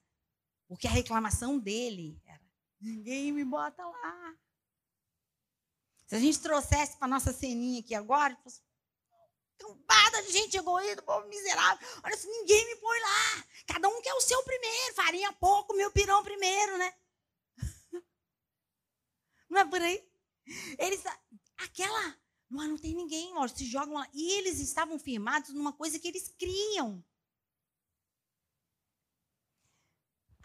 Porque 0.67 0.87
a 0.87 0.91
reclamação 0.91 1.57
dele 1.57 2.21
era: 2.25 2.41
ninguém 2.79 3.31
me 3.31 3.43
bota 3.43 3.85
lá. 3.85 4.35
Se 6.05 6.15
a 6.15 6.19
gente 6.19 6.39
trouxesse 6.39 6.97
para 6.97 7.07
nossa 7.07 7.33
ceninha 7.33 7.81
aqui 7.81 7.93
agora, 7.93 8.35
fosse 8.43 8.61
cambada 9.57 10.23
de 10.23 10.31
gente 10.31 10.57
egoísta, 10.57 11.01
povo 11.01 11.27
miserável. 11.27 11.85
Olha, 12.03 12.17
se 12.17 12.27
ninguém 12.27 12.65
me 12.65 12.75
põe 12.77 12.99
lá. 12.99 13.45
Cada 13.67 13.89
um 13.89 14.01
quer 14.01 14.13
o 14.13 14.21
seu 14.21 14.41
primeiro, 14.43 14.95
farinha 14.95 15.33
pouco, 15.33 15.75
meu 15.75 15.91
pirão 15.91 16.23
primeiro, 16.23 16.77
né? 16.77 16.93
Não 19.49 19.59
é 19.59 19.65
por 19.65 19.81
aí? 19.81 20.07
Eles, 20.77 21.03
aquela 21.57 22.17
mas 22.49 22.69
não 22.69 22.77
tem 22.77 22.95
ninguém, 22.95 23.35
ó, 23.35 23.47
se 23.47 23.65
jogam 23.65 23.95
lá. 23.95 24.09
E 24.13 24.31
eles 24.37 24.59
estavam 24.59 24.97
firmados 24.97 25.53
numa 25.53 25.73
coisa 25.73 25.99
que 25.99 26.07
eles 26.07 26.29
criam. 26.29 27.03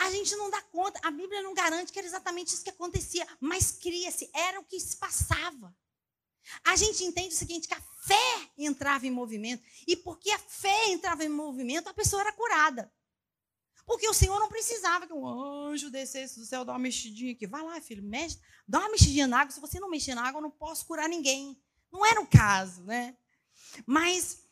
A 0.03 0.11
gente 0.11 0.35
não 0.35 0.51
dá 0.51 0.61
conta, 0.63 0.99
a 1.05 1.13
Bíblia 1.13 1.43
não 1.43 1.55
garante 1.55 1.93
que 1.93 1.99
era 1.99 2.09
exatamente 2.09 2.49
isso 2.49 2.65
que 2.65 2.71
acontecia, 2.71 3.25
mas 3.41 3.71
cria-se, 3.71 4.29
era 4.35 4.59
o 4.59 4.65
que 4.65 4.79
se 4.81 4.97
passava. 4.97 5.73
A 6.65 6.75
gente 6.75 7.05
entende 7.05 7.33
o 7.33 7.39
seguinte, 7.39 7.69
que 7.69 7.75
a 7.75 7.81
fé 7.81 8.51
entrava 8.59 9.07
em 9.07 9.13
movimento, 9.13 9.63
e 9.87 9.97
porque 9.97 10.33
a 10.33 10.39
fé 10.41 10.89
entrava 10.89 11.25
em 11.25 11.29
movimento, 11.29 11.89
a 11.89 11.95
pessoa 11.95 12.21
era 12.21 12.33
curada. 12.33 12.93
Porque 13.87 14.09
o 14.09 14.13
Senhor 14.13 14.41
não 14.41 14.49
precisava 14.49 15.07
que 15.07 15.13
um 15.13 15.25
anjo 15.25 15.89
descesse 15.89 16.41
do 16.41 16.47
céu, 16.47 16.65
dar 16.65 16.73
uma 16.73 16.81
mexidinha 16.81 17.33
aqui. 17.33 17.47
Vai 17.47 17.63
lá, 17.63 17.81
filho, 17.81 18.03
mexe, 18.03 18.41
dá 18.67 18.81
uma 18.81 18.91
mexidinha 18.91 19.29
na 19.29 19.41
água. 19.41 19.53
Se 19.53 19.61
você 19.61 19.79
não 19.79 19.89
mexer 19.89 20.17
na 20.17 20.27
água, 20.27 20.39
eu 20.39 20.43
não 20.43 20.51
posso 20.51 20.85
curar 20.85 21.09
ninguém. 21.09 21.61
Não 21.93 22.05
era 22.05 22.21
o 22.21 22.27
caso, 22.27 22.83
né? 22.85 23.17
Mas 23.87 24.43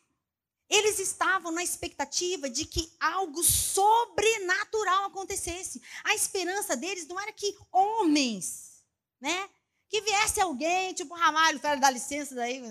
eles 0.71 1.00
estavam 1.00 1.50
na 1.50 1.65
expectativa 1.65 2.49
de 2.49 2.65
que 2.65 2.93
algo 3.00 3.43
sobrenatural 3.43 5.07
acontecesse. 5.07 5.83
A 6.05 6.15
esperança 6.15 6.77
deles 6.77 7.09
não 7.09 7.19
era 7.19 7.33
que 7.33 7.59
homens, 7.73 8.85
né? 9.21 9.50
Que 9.89 10.00
viesse 10.00 10.41
alguém, 10.41 10.95
tipo 10.95 11.12
Ramalho, 11.12 11.59
velho, 11.59 11.81
dá 11.81 11.91
licença 11.91 12.37
daí, 12.37 12.62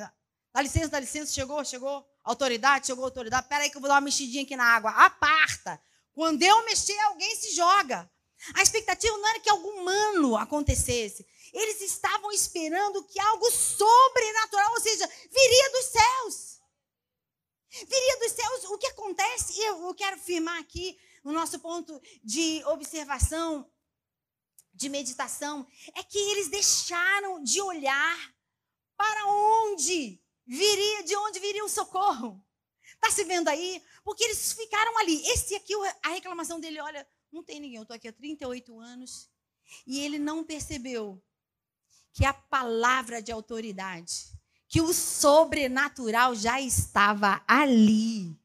dá 0.54 0.62
licença, 0.62 0.88
dá 0.88 1.00
licença, 1.00 1.34
chegou, 1.34 1.64
chegou, 1.66 2.06
autoridade, 2.24 2.88
chegou 2.88 3.04
autoridade, 3.04 3.50
peraí 3.50 3.70
que 3.70 3.76
eu 3.76 3.82
vou 3.82 3.90
dar 3.90 3.96
uma 3.96 4.02
mexidinha 4.02 4.44
aqui 4.44 4.56
na 4.56 4.64
água. 4.64 4.92
Aparta. 4.92 5.82
Quando 6.14 6.42
eu 6.42 6.66
mexer, 6.66 6.98
alguém 7.00 7.36
se 7.36 7.54
joga. 7.54 8.10
A 8.56 8.64
expectativa 8.64 9.18
não 9.18 9.28
era 9.28 9.40
que 9.42 9.50
algum 9.50 9.82
humano 9.82 10.38
acontecesse. 10.38 11.26
Eles 11.54 11.82
estavam 11.82 12.32
esperando 12.32 13.04
que 13.04 13.20
algo 13.20 13.52
sobrenatural, 13.52 14.72
ou 14.72 14.80
seja, 14.80 15.06
viria 15.08 15.72
dos 15.72 15.86
céus. 15.86 16.49
Viria 17.86 18.20
dos 18.20 18.32
céus. 18.32 18.66
O 18.66 18.78
que 18.78 18.88
acontece, 18.88 19.60
eu, 19.62 19.88
eu 19.88 19.96
quero 19.96 20.16
afirmar 20.16 20.60
aqui, 20.60 20.98
no 21.24 21.32
nosso 21.32 21.60
ponto 21.60 22.02
de 22.24 22.64
observação, 22.66 23.70
de 24.74 24.90
meditação, 24.90 25.68
é 25.96 26.04
que 26.04 26.18
eles 26.18 26.50
deixaram 26.50 27.44
de 27.44 27.62
olhar 27.62 28.36
para 28.96 29.26
onde 29.28 30.22
viria, 30.46 31.04
de 31.04 31.16
onde 31.16 31.40
viria 31.40 31.66
o 31.66 31.70
socorro. 31.70 32.44
Está 32.94 33.12
se 33.12 33.24
vendo 33.24 33.48
aí? 33.48 33.84
Porque 34.04 34.24
eles 34.24 34.54
ficaram 34.54 34.98
ali. 35.00 35.22
Esse 35.28 35.56
aqui, 35.56 35.74
a 36.04 36.10
reclamação 36.10 36.60
dele, 36.60 36.82
olha, 36.82 37.08
não 37.32 37.44
tem 37.44 37.60
ninguém, 37.60 37.78
eu 37.78 37.84
estou 37.84 37.96
aqui 37.96 38.08
há 38.08 38.14
38 38.14 38.80
anos. 38.80 39.30
E 39.86 40.00
ele 40.00 40.18
não 40.18 40.44
percebeu 40.44 41.22
que 42.14 42.26
a 42.26 42.34
palavra 42.34 43.22
de 43.22 43.32
autoridade, 43.32 44.32
que 44.70 44.80
o 44.80 44.94
sobrenatural 44.94 46.36
já 46.36 46.62
estava 46.62 47.44
ali. 47.48 48.40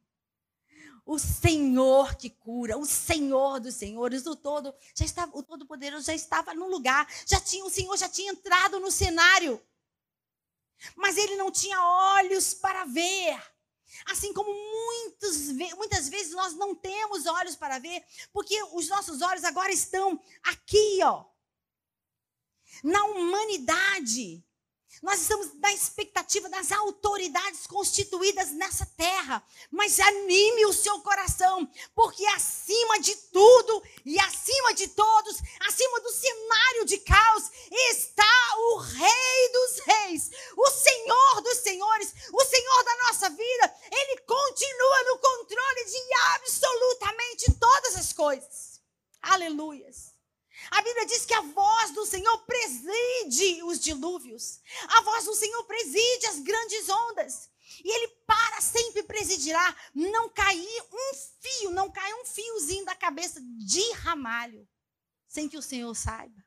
O 1.05 1.19
Senhor 1.19 2.17
que 2.17 2.31
cura, 2.31 2.79
o 2.79 2.87
Senhor 2.87 3.61
dos 3.61 3.75
senhores, 3.75 4.25
o 4.27 4.35
todo, 4.35 4.75
já 4.95 5.05
estava, 5.05 5.37
o 5.37 5.43
todo-poderoso 5.43 6.07
já 6.07 6.15
estava 6.15 6.55
no 6.55 6.67
lugar, 6.67 7.07
já 7.27 7.39
tinha 7.39 7.63
o 7.63 7.69
Senhor 7.69 7.95
já 7.99 8.09
tinha 8.09 8.33
entrado 8.33 8.81
no 8.81 8.91
cenário. 8.91 9.63
Mas 10.97 11.19
ele 11.19 11.37
não 11.37 11.53
tinha 11.53 11.79
olhos 11.81 12.55
para 12.55 12.87
ver. 12.87 13.39
Assim 14.07 14.33
como 14.33 14.51
muitos, 14.51 15.53
muitas 15.77 16.09
vezes 16.09 16.33
nós 16.33 16.55
não 16.55 16.75
temos 16.75 17.27
olhos 17.27 17.55
para 17.55 17.79
ver, 17.79 18.03
porque 18.33 18.61
os 18.73 18.89
nossos 18.89 19.21
olhos 19.21 19.45
agora 19.45 19.71
estão 19.71 20.19
aqui, 20.43 21.01
ó, 21.05 21.27
na 22.83 23.05
humanidade. 23.05 24.43
Nós 25.03 25.21
estamos 25.21 25.53
na 25.61 25.73
expectativa 25.73 26.49
das 26.49 26.73
autoridades 26.73 27.67
constituídas 27.67 28.53
nessa 28.53 28.87
terra. 28.97 29.43
Mas 29.71 30.01
anime 30.01 30.67
o 30.67 30.73
seu 30.73 31.01
coração, 31.01 31.69
porque 31.95 32.25
acima 32.27 32.99
de 33.01 33.15
tudo 33.33 33.83
e 34.05 34.19
acima 34.19 34.75
de 34.75 34.89
todos, 34.89 35.39
acima 35.61 36.01
do 36.01 36.11
cenário 36.11 36.85
de 36.85 36.99
caos, 36.99 37.51
está 37.71 38.57
o 38.57 38.77
Rei 38.79 39.53
dos 39.53 39.79
Reis, 39.85 40.31
o 40.57 40.71
Senhor 40.71 41.41
dos 41.43 41.59
Senhores, 41.59 42.15
o 42.33 42.45
Senhor 42.45 42.85
da 42.85 42.97
nossa 43.07 43.31
vida. 43.31 43.75
Ele 43.91 44.21
continua 44.21 45.03
no 45.05 45.19
controle 45.19 45.85
de 45.85 46.15
absolutamente 46.35 47.53
todas 47.59 47.97
as 47.97 48.13
coisas. 48.13 48.81
Aleluias. 49.21 50.14
A 50.75 50.83
Bíblia 50.83 51.07
diz 51.07 51.25
que 51.25 51.33
a 51.33 51.41
voz 51.41 51.93
do 51.93 52.05
Senhor 52.05 52.37
preside 52.39 53.63
os 53.63 53.79
dilúvios. 53.79 54.61
A 54.89 55.03
voz 55.03 55.25
do 55.25 55.35
Senhor 55.35 55.63
preside 55.65 56.27
as 56.27 56.41
grandes 56.41 56.89
ondas. 56.89 57.49
E 57.85 57.89
ele 57.89 58.09
para 58.27 58.61
sempre 58.61 59.05
presidirá. 59.05 59.77
Não 59.95 60.29
cair 60.29 60.83
um 60.93 61.15
fio, 61.41 61.71
não 61.71 61.93
cai 61.93 62.13
um 62.15 62.25
fiozinho 62.25 62.85
da 62.85 62.97
cabeça 62.97 63.41
de 63.41 63.93
ramalho, 63.93 64.69
sem 65.29 65.49
que 65.49 65.57
o 65.57 65.63
Senhor 65.63 65.95
saiba. 65.95 66.45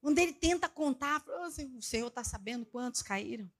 Quando 0.00 0.20
ele 0.20 0.34
tenta 0.34 0.68
contar, 0.68 1.20
o 1.26 1.82
Senhor 1.82 2.06
está 2.06 2.22
sabendo 2.22 2.64
quantos 2.64 3.02
caíram. 3.02 3.50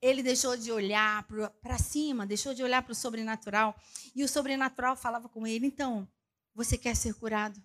Ele 0.00 0.22
deixou 0.22 0.56
de 0.56 0.72
olhar 0.72 1.26
para 1.60 1.78
cima, 1.78 2.26
deixou 2.26 2.54
de 2.54 2.62
olhar 2.62 2.82
para 2.82 2.92
o 2.92 2.94
sobrenatural. 2.94 3.78
E 4.14 4.24
o 4.24 4.28
sobrenatural 4.28 4.96
falava 4.96 5.28
com 5.28 5.46
ele: 5.46 5.66
então, 5.66 6.08
você 6.54 6.78
quer 6.78 6.96
ser 6.96 7.14
curado? 7.14 7.62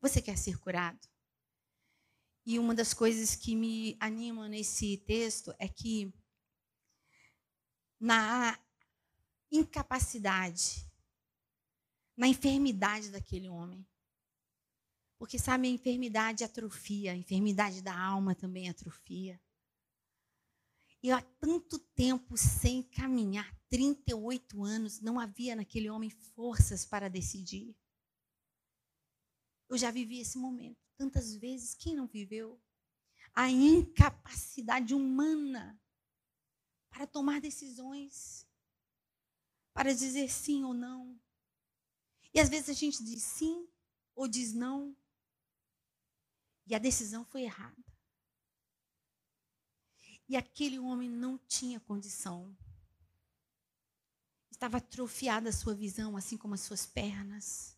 Você 0.00 0.20
quer 0.20 0.36
ser 0.36 0.58
curado? 0.58 0.98
E 2.44 2.58
uma 2.58 2.74
das 2.74 2.92
coisas 2.92 3.36
que 3.36 3.54
me 3.54 3.96
anima 4.00 4.48
nesse 4.48 4.96
texto 4.98 5.54
é 5.58 5.68
que 5.68 6.12
na 8.00 8.58
incapacidade, 9.48 10.84
na 12.16 12.26
enfermidade 12.26 13.10
daquele 13.10 13.48
homem. 13.48 13.86
Porque, 15.18 15.38
sabe, 15.38 15.68
a 15.68 15.70
enfermidade 15.70 16.42
atrofia, 16.42 17.12
a 17.12 17.16
enfermidade 17.16 17.80
da 17.80 17.96
alma 17.96 18.34
também 18.34 18.68
atrofia. 18.68 19.40
E 21.02 21.10
há 21.10 21.20
tanto 21.40 21.78
tempo 21.78 22.36
sem 22.36 22.82
caminhar, 22.82 23.52
38 23.68 24.62
anos, 24.62 25.00
não 25.00 25.18
havia 25.18 25.56
naquele 25.56 25.90
homem 25.90 26.10
forças 26.10 26.84
para 26.86 27.10
decidir. 27.10 27.74
Eu 29.68 29.76
já 29.76 29.90
vivi 29.90 30.20
esse 30.20 30.38
momento 30.38 30.78
tantas 30.96 31.34
vezes. 31.34 31.74
Quem 31.74 31.96
não 31.96 32.06
viveu? 32.06 32.60
A 33.34 33.50
incapacidade 33.50 34.94
humana 34.94 35.80
para 36.90 37.06
tomar 37.06 37.40
decisões, 37.40 38.46
para 39.72 39.94
dizer 39.94 40.30
sim 40.30 40.62
ou 40.62 40.74
não. 40.74 41.18
E 42.32 42.38
às 42.38 42.48
vezes 42.48 42.68
a 42.68 42.74
gente 42.74 43.02
diz 43.02 43.22
sim 43.22 43.66
ou 44.14 44.28
diz 44.28 44.52
não, 44.52 44.94
e 46.66 46.74
a 46.74 46.78
decisão 46.78 47.24
foi 47.24 47.42
errada. 47.42 47.91
E 50.32 50.36
aquele 50.38 50.78
homem 50.78 51.10
não 51.10 51.36
tinha 51.36 51.78
condição. 51.78 52.56
Estava 54.50 54.78
atrofiada 54.78 55.50
a 55.50 55.52
sua 55.52 55.74
visão, 55.74 56.16
assim 56.16 56.38
como 56.38 56.54
as 56.54 56.62
suas 56.62 56.86
pernas. 56.86 57.76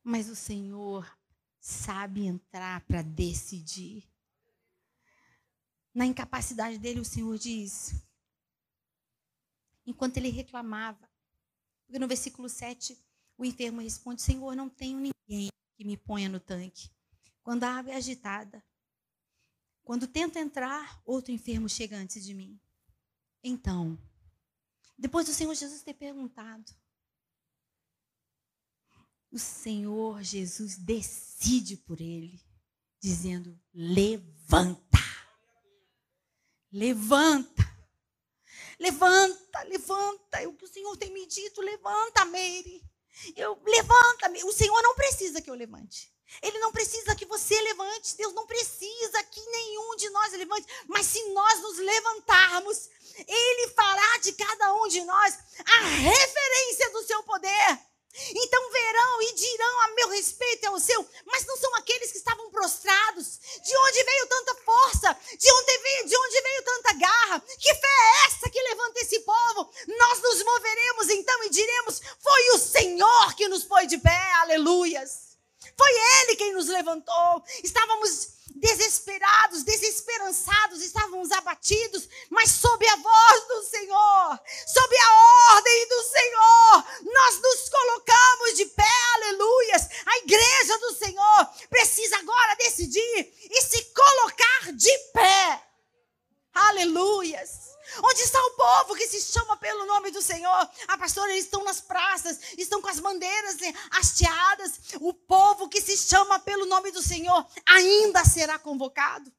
Mas 0.00 0.28
o 0.28 0.36
Senhor 0.36 1.12
sabe 1.58 2.24
entrar 2.24 2.82
para 2.82 3.02
decidir. 3.02 4.08
Na 5.92 6.06
incapacidade 6.06 6.78
dele, 6.78 7.00
o 7.00 7.04
Senhor 7.04 7.36
diz. 7.36 8.00
Enquanto 9.84 10.18
ele 10.18 10.28
reclamava, 10.28 11.10
porque 11.84 11.98
no 11.98 12.06
versículo 12.06 12.48
7, 12.48 12.96
o 13.36 13.44
enfermo 13.44 13.80
responde: 13.80 14.22
Senhor, 14.22 14.54
não 14.54 14.70
tenho 14.70 15.00
ninguém 15.00 15.50
que 15.76 15.84
me 15.84 15.96
ponha 15.96 16.28
no 16.28 16.38
tanque. 16.38 16.88
Quando 17.42 17.64
a 17.64 17.74
água 17.74 17.92
é 17.92 17.96
agitada, 17.96 18.62
quando 19.84 20.06
tento 20.06 20.38
entrar, 20.38 21.02
outro 21.04 21.32
enfermo 21.32 21.68
chega 21.68 21.96
antes 21.96 22.24
de 22.24 22.34
mim. 22.34 22.60
Então, 23.42 23.98
depois 24.98 25.26
do 25.26 25.32
Senhor 25.32 25.54
Jesus 25.54 25.82
ter 25.82 25.94
perguntado, 25.94 26.72
o 29.30 29.38
Senhor 29.38 30.22
Jesus 30.22 30.76
decide 30.76 31.76
por 31.76 32.00
ele, 32.00 32.40
dizendo: 33.00 33.58
levanta, 33.72 34.98
levanta, 36.70 37.62
levanta, 38.78 39.62
levanta. 39.62 40.40
É 40.42 40.48
o 40.48 40.54
que 40.54 40.64
o 40.64 40.72
Senhor 40.72 40.96
tem 40.96 41.12
me 41.12 41.26
dito: 41.26 41.60
levanta, 41.60 42.24
Mary. 42.26 42.82
Eu 43.36 43.60
levanta, 43.64 44.30
o 44.44 44.52
Senhor 44.52 44.82
não 44.82 44.94
precisa 44.94 45.40
que 45.40 45.50
eu 45.50 45.54
levante. 45.54 46.12
Ele 46.42 46.58
não 46.58 46.72
precisa 46.72 47.14
que 47.14 47.26
você 47.26 47.60
levante, 47.60 48.16
Deus 48.16 48.32
não 48.34 48.46
precisa 48.46 49.22
que 49.24 49.40
nenhum 49.40 49.96
de 49.96 50.10
nós 50.10 50.32
levante, 50.32 50.66
mas 50.86 51.06
se 51.06 51.22
nós 51.32 51.60
nos 51.60 51.78
levantarmos, 51.78 52.88
Ele 53.26 53.68
fará 53.68 54.18
de 54.18 54.32
cada 54.32 54.74
um 54.74 54.88
de 54.88 55.02
nós 55.02 55.38
a 55.66 55.80
referência 55.80 56.90
do 56.90 57.02
seu 57.04 57.22
poder. 57.24 57.90
Então 58.12 58.70
verão 58.72 59.22
e 59.22 59.34
dirão 59.34 59.80
a 59.82 59.88
meu 59.88 60.08
respeito 60.08 60.64
e 60.64 60.66
ao 60.66 60.80
seu, 60.80 61.08
mas 61.26 61.46
não 61.46 61.56
são 61.56 61.72
aqueles 61.76 62.10
que 62.10 62.18
estavam 62.18 62.50
prostrados. 62.50 63.38
De 63.62 63.76
onde 63.76 64.04
veio 64.04 64.26
tanta 64.26 64.54
força? 64.56 65.16
De 65.38 65.52
onde 65.52 65.78
veio, 65.78 66.06
de 66.06 66.16
onde 66.16 66.40
veio 66.40 66.62
tanta 66.64 66.92
garra? 66.94 67.40
Que 67.40 67.72
fé 67.72 67.86
é 67.86 68.26
essa 68.26 68.50
que 68.50 68.60
levanta 68.60 69.00
esse 69.00 69.20
povo? 69.20 69.72
Nós 69.86 70.20
nos 70.22 70.42
moveremos 70.42 71.08
então 71.08 71.44
e 71.44 71.50
diremos: 71.50 72.00
foi 72.20 72.50
o 72.50 72.58
Senhor 72.58 73.34
que 73.36 73.48
nos 73.48 73.64
pôs 73.64 73.86
de 73.86 73.98
pé, 73.98 74.32
aleluias. 74.40 75.29
Foi 75.76 75.90
Ele 75.90 76.36
quem 76.36 76.52
nos 76.52 76.68
levantou. 76.68 77.42
Estávamos 77.62 78.40
desesperados, 78.60 79.62
desesperançados, 79.62 80.82
estávamos 80.82 81.30
abatidos, 81.32 82.08
mas 82.28 82.50
sob 82.50 82.86
a 82.86 82.96
voz 82.96 83.48
do 83.48 83.62
Senhor, 83.62 84.40
sob 84.66 84.96
a 84.98 85.54
ordem 85.54 85.88
do 85.88 86.02
Senhor, 86.02 86.84
nós 87.12 87.40
nos 87.40 87.68
colocamos 87.68 88.56
de 88.56 88.66
pé, 88.66 88.84
aleluias. 89.14 89.88
A 90.06 90.18
igreja 90.18 90.78
do 90.78 90.94
Senhor 90.94 91.48
precisa 91.68 92.16
agora 92.18 92.56
decidir 92.56 93.34
e 93.50 93.62
se 93.62 93.82
colocar 93.94 94.72
de 94.72 94.98
pé, 95.12 95.62
aleluias. 96.52 97.70
Onde 98.02 98.22
está 98.22 98.40
o 98.40 98.50
povo 98.52 98.94
que 98.94 99.06
se 99.06 99.20
chama 99.20 99.56
pelo 99.56 99.84
nome 99.86 100.10
do 100.10 100.22
Senhor? 100.22 100.70
Ah, 100.86 100.96
pastor, 100.96 101.28
eles 101.28 101.44
estão 101.44 101.64
nas 101.64 101.80
praças, 101.80 102.38
estão 102.56 102.80
com 102.80 102.88
as 102.88 103.00
bandeiras 103.00 103.56
hasteadas. 103.90 104.80
O 105.00 105.12
povo 105.12 105.68
que 105.68 105.80
se 105.80 105.96
chama 105.96 106.38
pelo 106.38 106.66
nome 106.66 106.92
do 106.92 107.02
Senhor 107.02 107.44
ainda 107.74 108.24
será 108.24 108.58
convocado. 108.58 109.32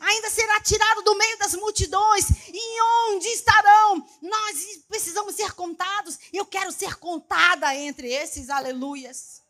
Ainda 0.00 0.30
será 0.30 0.60
tirado 0.60 1.02
do 1.02 1.16
meio 1.16 1.38
das 1.38 1.54
multidões. 1.54 2.26
E 2.48 2.82
onde 3.12 3.28
estarão? 3.28 4.06
Nós 4.20 4.84
precisamos 4.88 5.34
ser 5.34 5.52
contados. 5.52 6.18
Eu 6.32 6.44
quero 6.44 6.70
ser 6.70 6.96
contada 6.96 7.74
entre 7.74 8.12
esses, 8.12 8.50
aleluias. 8.50 9.42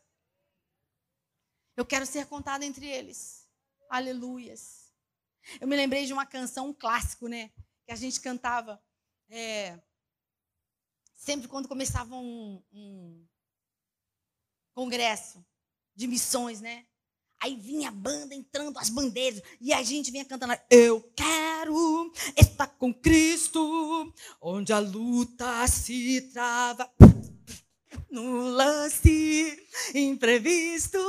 Eu 1.75 1.85
quero 1.85 2.05
ser 2.05 2.25
contada 2.27 2.65
entre 2.65 2.85
eles, 2.85 3.47
aleluias. 3.89 4.91
Eu 5.59 5.67
me 5.67 5.75
lembrei 5.75 6.05
de 6.05 6.13
uma 6.13 6.25
canção, 6.25 6.67
um 6.67 6.73
clássico, 6.73 7.27
né? 7.27 7.51
que 7.91 7.91
a 7.91 7.95
gente 7.95 8.21
cantava 8.21 8.81
é, 9.29 9.77
sempre 11.13 11.47
quando 11.47 11.67
começava 11.67 12.15
um, 12.15 12.63
um 12.71 13.27
congresso 14.73 15.45
de 15.93 16.07
missões, 16.07 16.61
né? 16.61 16.87
Aí 17.41 17.55
vinha 17.55 17.89
a 17.89 17.91
banda 17.91 18.35
entrando, 18.35 18.77
as 18.77 18.89
bandeiras, 18.89 19.41
e 19.59 19.73
a 19.73 19.81
gente 19.81 20.11
vinha 20.11 20.23
cantando: 20.23 20.53
Eu 20.69 21.01
quero 21.15 22.11
estar 22.37 22.67
com 22.67 22.93
Cristo, 22.93 24.13
onde 24.39 24.71
a 24.71 24.77
luta 24.77 25.67
se 25.67 26.21
trava 26.31 26.87
no 28.11 28.41
lance 28.49 29.57
imprevisto, 29.95 30.99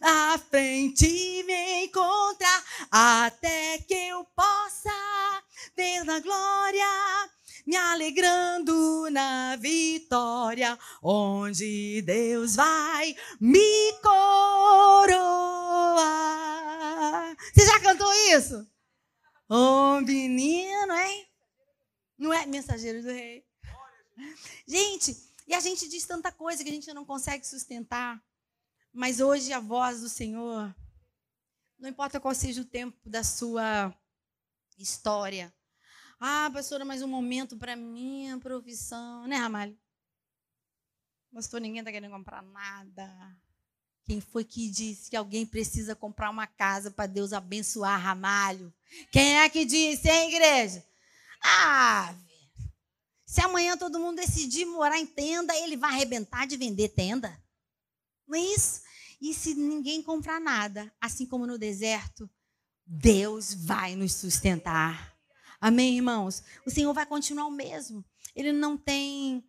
à 0.00 0.36
frente 0.50 1.06
me 1.44 1.84
encontrar, 1.84 2.64
até 2.90 3.78
que 3.78 3.94
eu 3.94 4.24
possa 4.34 4.90
ver 5.76 6.02
na 6.04 6.18
glória, 6.18 7.30
me 7.66 7.76
alegrando 7.76 9.08
na 9.10 9.56
vitória, 9.56 10.78
onde 11.02 12.02
Deus 12.02 12.56
vai 12.56 13.16
me 13.40 13.92
coroar. 14.02 15.32
Você 17.54 17.66
já 17.66 17.80
cantou 17.80 18.12
isso? 18.34 18.66
Ô, 19.48 19.54
oh, 19.54 20.00
menino, 20.00 20.92
hein? 20.94 21.28
Não 22.18 22.32
é 22.32 22.46
mensageiro 22.46 23.02
do 23.02 23.08
rei. 23.08 23.44
Gente, 24.66 25.16
e 25.46 25.54
a 25.54 25.60
gente 25.60 25.88
diz 25.88 26.06
tanta 26.06 26.30
coisa 26.32 26.62
que 26.62 26.70
a 26.70 26.72
gente 26.72 26.92
não 26.94 27.04
consegue 27.04 27.46
sustentar. 27.46 28.22
Mas 28.92 29.20
hoje 29.20 29.52
a 29.52 29.60
voz 29.60 30.00
do 30.00 30.08
Senhor, 30.08 30.74
não 31.78 31.88
importa 31.88 32.20
qual 32.20 32.34
seja 32.34 32.60
o 32.60 32.64
tempo 32.64 32.98
da 33.08 33.24
sua 33.24 33.94
história. 34.78 35.52
Ah, 36.24 36.48
pastora, 36.52 36.84
mas 36.84 37.02
um 37.02 37.08
momento 37.08 37.56
para 37.56 37.74
minha 37.74 38.38
profissão, 38.38 39.26
né, 39.26 39.34
Ramalho? 39.34 39.76
Pastor, 41.34 41.60
ninguém 41.60 41.80
está 41.80 41.90
querendo 41.90 42.12
comprar 42.12 42.42
nada. 42.42 43.36
Quem 44.04 44.20
foi 44.20 44.44
que 44.44 44.70
disse 44.70 45.10
que 45.10 45.16
alguém 45.16 45.44
precisa 45.44 45.96
comprar 45.96 46.30
uma 46.30 46.46
casa 46.46 46.92
para 46.92 47.08
Deus 47.08 47.32
abençoar 47.32 48.00
Ramalho? 48.00 48.72
Quem 49.10 49.40
é 49.40 49.48
que 49.48 49.64
disse, 49.64 50.08
hein, 50.08 50.28
igreja? 50.28 50.86
Ah, 51.42 52.14
Se 53.26 53.40
amanhã 53.40 53.76
todo 53.76 53.98
mundo 53.98 54.18
decidir 54.18 54.64
morar 54.64 55.00
em 55.00 55.06
tenda, 55.06 55.52
ele 55.56 55.76
vai 55.76 55.90
arrebentar 55.90 56.46
de 56.46 56.56
vender 56.56 56.90
tenda. 56.90 57.36
Não 58.28 58.38
é 58.38 58.40
isso? 58.40 58.80
E 59.20 59.34
se 59.34 59.56
ninguém 59.56 60.00
comprar 60.00 60.40
nada, 60.40 60.94
assim 61.00 61.26
como 61.26 61.48
no 61.48 61.58
deserto, 61.58 62.30
Deus 62.86 63.52
vai 63.52 63.96
nos 63.96 64.14
sustentar. 64.14 65.11
Amém, 65.64 65.94
irmãos? 65.94 66.42
O 66.66 66.70
Senhor 66.70 66.92
vai 66.92 67.06
continuar 67.06 67.46
o 67.46 67.50
mesmo. 67.52 68.04
Ele 68.34 68.50
não 68.50 68.76
tem 68.76 69.44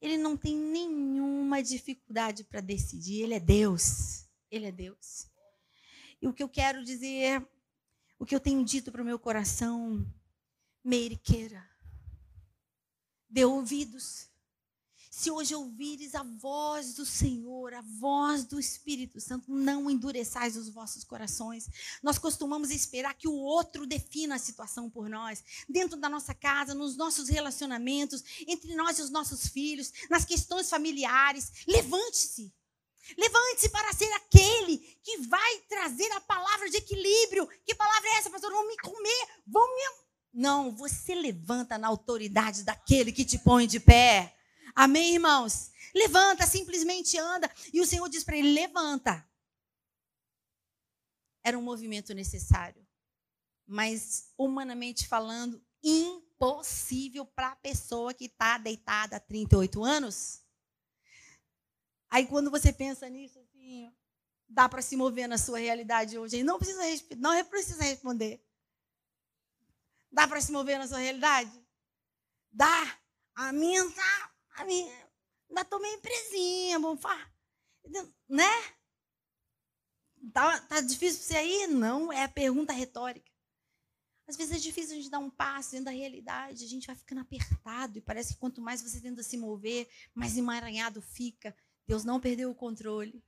ele 0.00 0.16
não 0.16 0.36
tem 0.36 0.56
nenhuma 0.56 1.60
dificuldade 1.60 2.44
para 2.44 2.60
decidir. 2.60 3.22
Ele 3.22 3.34
é 3.34 3.40
Deus. 3.40 4.24
Ele 4.48 4.66
é 4.66 4.70
Deus. 4.70 5.26
E 6.22 6.28
o 6.28 6.32
que 6.32 6.44
eu 6.44 6.48
quero 6.48 6.84
dizer, 6.84 7.44
o 8.20 8.24
que 8.24 8.36
eu 8.36 8.38
tenho 8.38 8.64
dito 8.64 8.92
para 8.92 9.02
o 9.02 9.04
meu 9.04 9.18
coração, 9.18 10.06
meiriqueira, 10.84 11.68
dê 13.28 13.44
ouvidos 13.44 14.30
se 15.16 15.30
hoje 15.30 15.54
ouvires 15.54 16.14
a 16.14 16.22
voz 16.22 16.92
do 16.92 17.06
Senhor, 17.06 17.72
a 17.72 17.80
voz 17.80 18.44
do 18.44 18.60
Espírito 18.60 19.18
Santo, 19.18 19.50
não 19.50 19.90
endureçais 19.90 20.58
os 20.58 20.68
vossos 20.68 21.04
corações. 21.04 21.70
Nós 22.02 22.18
costumamos 22.18 22.70
esperar 22.70 23.14
que 23.14 23.26
o 23.26 23.32
outro 23.32 23.86
defina 23.86 24.34
a 24.34 24.38
situação 24.38 24.90
por 24.90 25.08
nós, 25.08 25.42
dentro 25.66 25.98
da 25.98 26.10
nossa 26.10 26.34
casa, 26.34 26.74
nos 26.74 26.98
nossos 26.98 27.30
relacionamentos, 27.30 28.22
entre 28.46 28.74
nós 28.74 28.98
e 28.98 29.02
os 29.02 29.08
nossos 29.08 29.48
filhos, 29.48 29.90
nas 30.10 30.26
questões 30.26 30.68
familiares. 30.68 31.50
Levante-se. 31.66 32.52
Levante-se 33.16 33.70
para 33.70 33.94
ser 33.94 34.12
aquele 34.12 34.76
que 35.02 35.16
vai 35.28 35.60
trazer 35.66 36.12
a 36.12 36.20
palavra 36.20 36.68
de 36.68 36.76
equilíbrio. 36.76 37.48
Que 37.64 37.74
palavra 37.74 38.06
é 38.10 38.18
essa, 38.18 38.28
pastor? 38.28 38.52
Vão 38.52 38.68
me 38.68 38.76
comer, 38.76 39.28
vão 39.46 39.66
me. 39.74 39.82
Não, 40.34 40.76
você 40.76 41.14
levanta 41.14 41.78
na 41.78 41.88
autoridade 41.88 42.64
daquele 42.64 43.12
que 43.12 43.24
te 43.24 43.38
põe 43.38 43.66
de 43.66 43.80
pé. 43.80 44.35
Amém, 44.74 45.14
irmãos? 45.14 45.70
Levanta, 45.94 46.46
simplesmente 46.46 47.18
anda. 47.18 47.50
E 47.72 47.80
o 47.80 47.86
Senhor 47.86 48.08
diz 48.08 48.24
para 48.24 48.36
ele: 48.36 48.52
levanta. 48.52 49.26
Era 51.42 51.58
um 51.58 51.62
movimento 51.62 52.12
necessário, 52.12 52.86
mas 53.66 54.32
humanamente 54.36 55.06
falando, 55.06 55.64
impossível 55.82 57.24
para 57.24 57.52
a 57.52 57.56
pessoa 57.56 58.12
que 58.12 58.24
está 58.24 58.58
deitada 58.58 59.16
há 59.16 59.20
38 59.20 59.84
anos. 59.84 60.42
Aí 62.10 62.26
quando 62.26 62.50
você 62.50 62.72
pensa 62.72 63.08
nisso, 63.08 63.38
assim, 63.38 63.92
dá 64.48 64.68
para 64.68 64.82
se 64.82 64.96
mover 64.96 65.28
na 65.28 65.38
sua 65.38 65.58
realidade 65.58 66.18
hoje. 66.18 66.42
Não 66.42 66.58
precisa, 66.58 67.16
não 67.16 67.44
precisa 67.44 67.84
responder. 67.84 68.44
Dá 70.10 70.26
para 70.26 70.40
se 70.40 70.50
mover 70.50 70.78
na 70.78 70.88
sua 70.88 70.98
realidade? 70.98 71.64
Dá. 72.50 72.98
A 73.34 73.52
minha 73.52 73.88
tá 73.90 74.35
a 74.56 74.64
minha, 74.64 74.92
ainda 75.48 75.64
tô 75.64 75.78
meio 75.78 76.00
presinha, 76.00 76.78
vamos 76.78 77.00
falar. 77.00 77.32
Né? 78.28 78.44
Tá, 80.32 80.60
tá 80.60 80.80
difícil 80.80 81.20
para 81.20 81.28
você 81.28 81.36
aí? 81.36 81.66
Não, 81.68 82.12
é 82.12 82.24
a 82.24 82.28
pergunta 82.28 82.72
retórica. 82.72 83.30
Às 84.28 84.36
vezes 84.36 84.56
é 84.56 84.58
difícil 84.58 84.92
a 84.92 84.96
gente 84.96 85.10
dar 85.10 85.20
um 85.20 85.30
passo 85.30 85.70
dentro 85.70 85.84
da 85.84 85.92
realidade, 85.92 86.64
a 86.64 86.68
gente 86.68 86.86
vai 86.86 86.96
ficando 86.96 87.20
apertado 87.20 87.96
e 87.96 88.00
parece 88.00 88.34
que 88.34 88.40
quanto 88.40 88.60
mais 88.60 88.82
você 88.82 89.00
tenta 89.00 89.22
se 89.22 89.36
mover, 89.36 89.88
mais 90.12 90.36
emaranhado 90.36 91.00
fica. 91.00 91.56
Deus 91.86 92.04
não 92.04 92.20
perdeu 92.20 92.50
o 92.50 92.54
controle. 92.54 93.22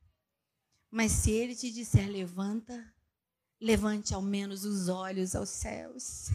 Mas 0.90 1.12
se 1.12 1.30
ele 1.30 1.54
te 1.54 1.70
disser 1.70 2.10
levanta, 2.10 2.92
levante 3.60 4.12
ao 4.12 4.22
menos 4.22 4.64
os 4.64 4.88
olhos 4.88 5.36
aos 5.36 5.50
céus. 5.50 6.30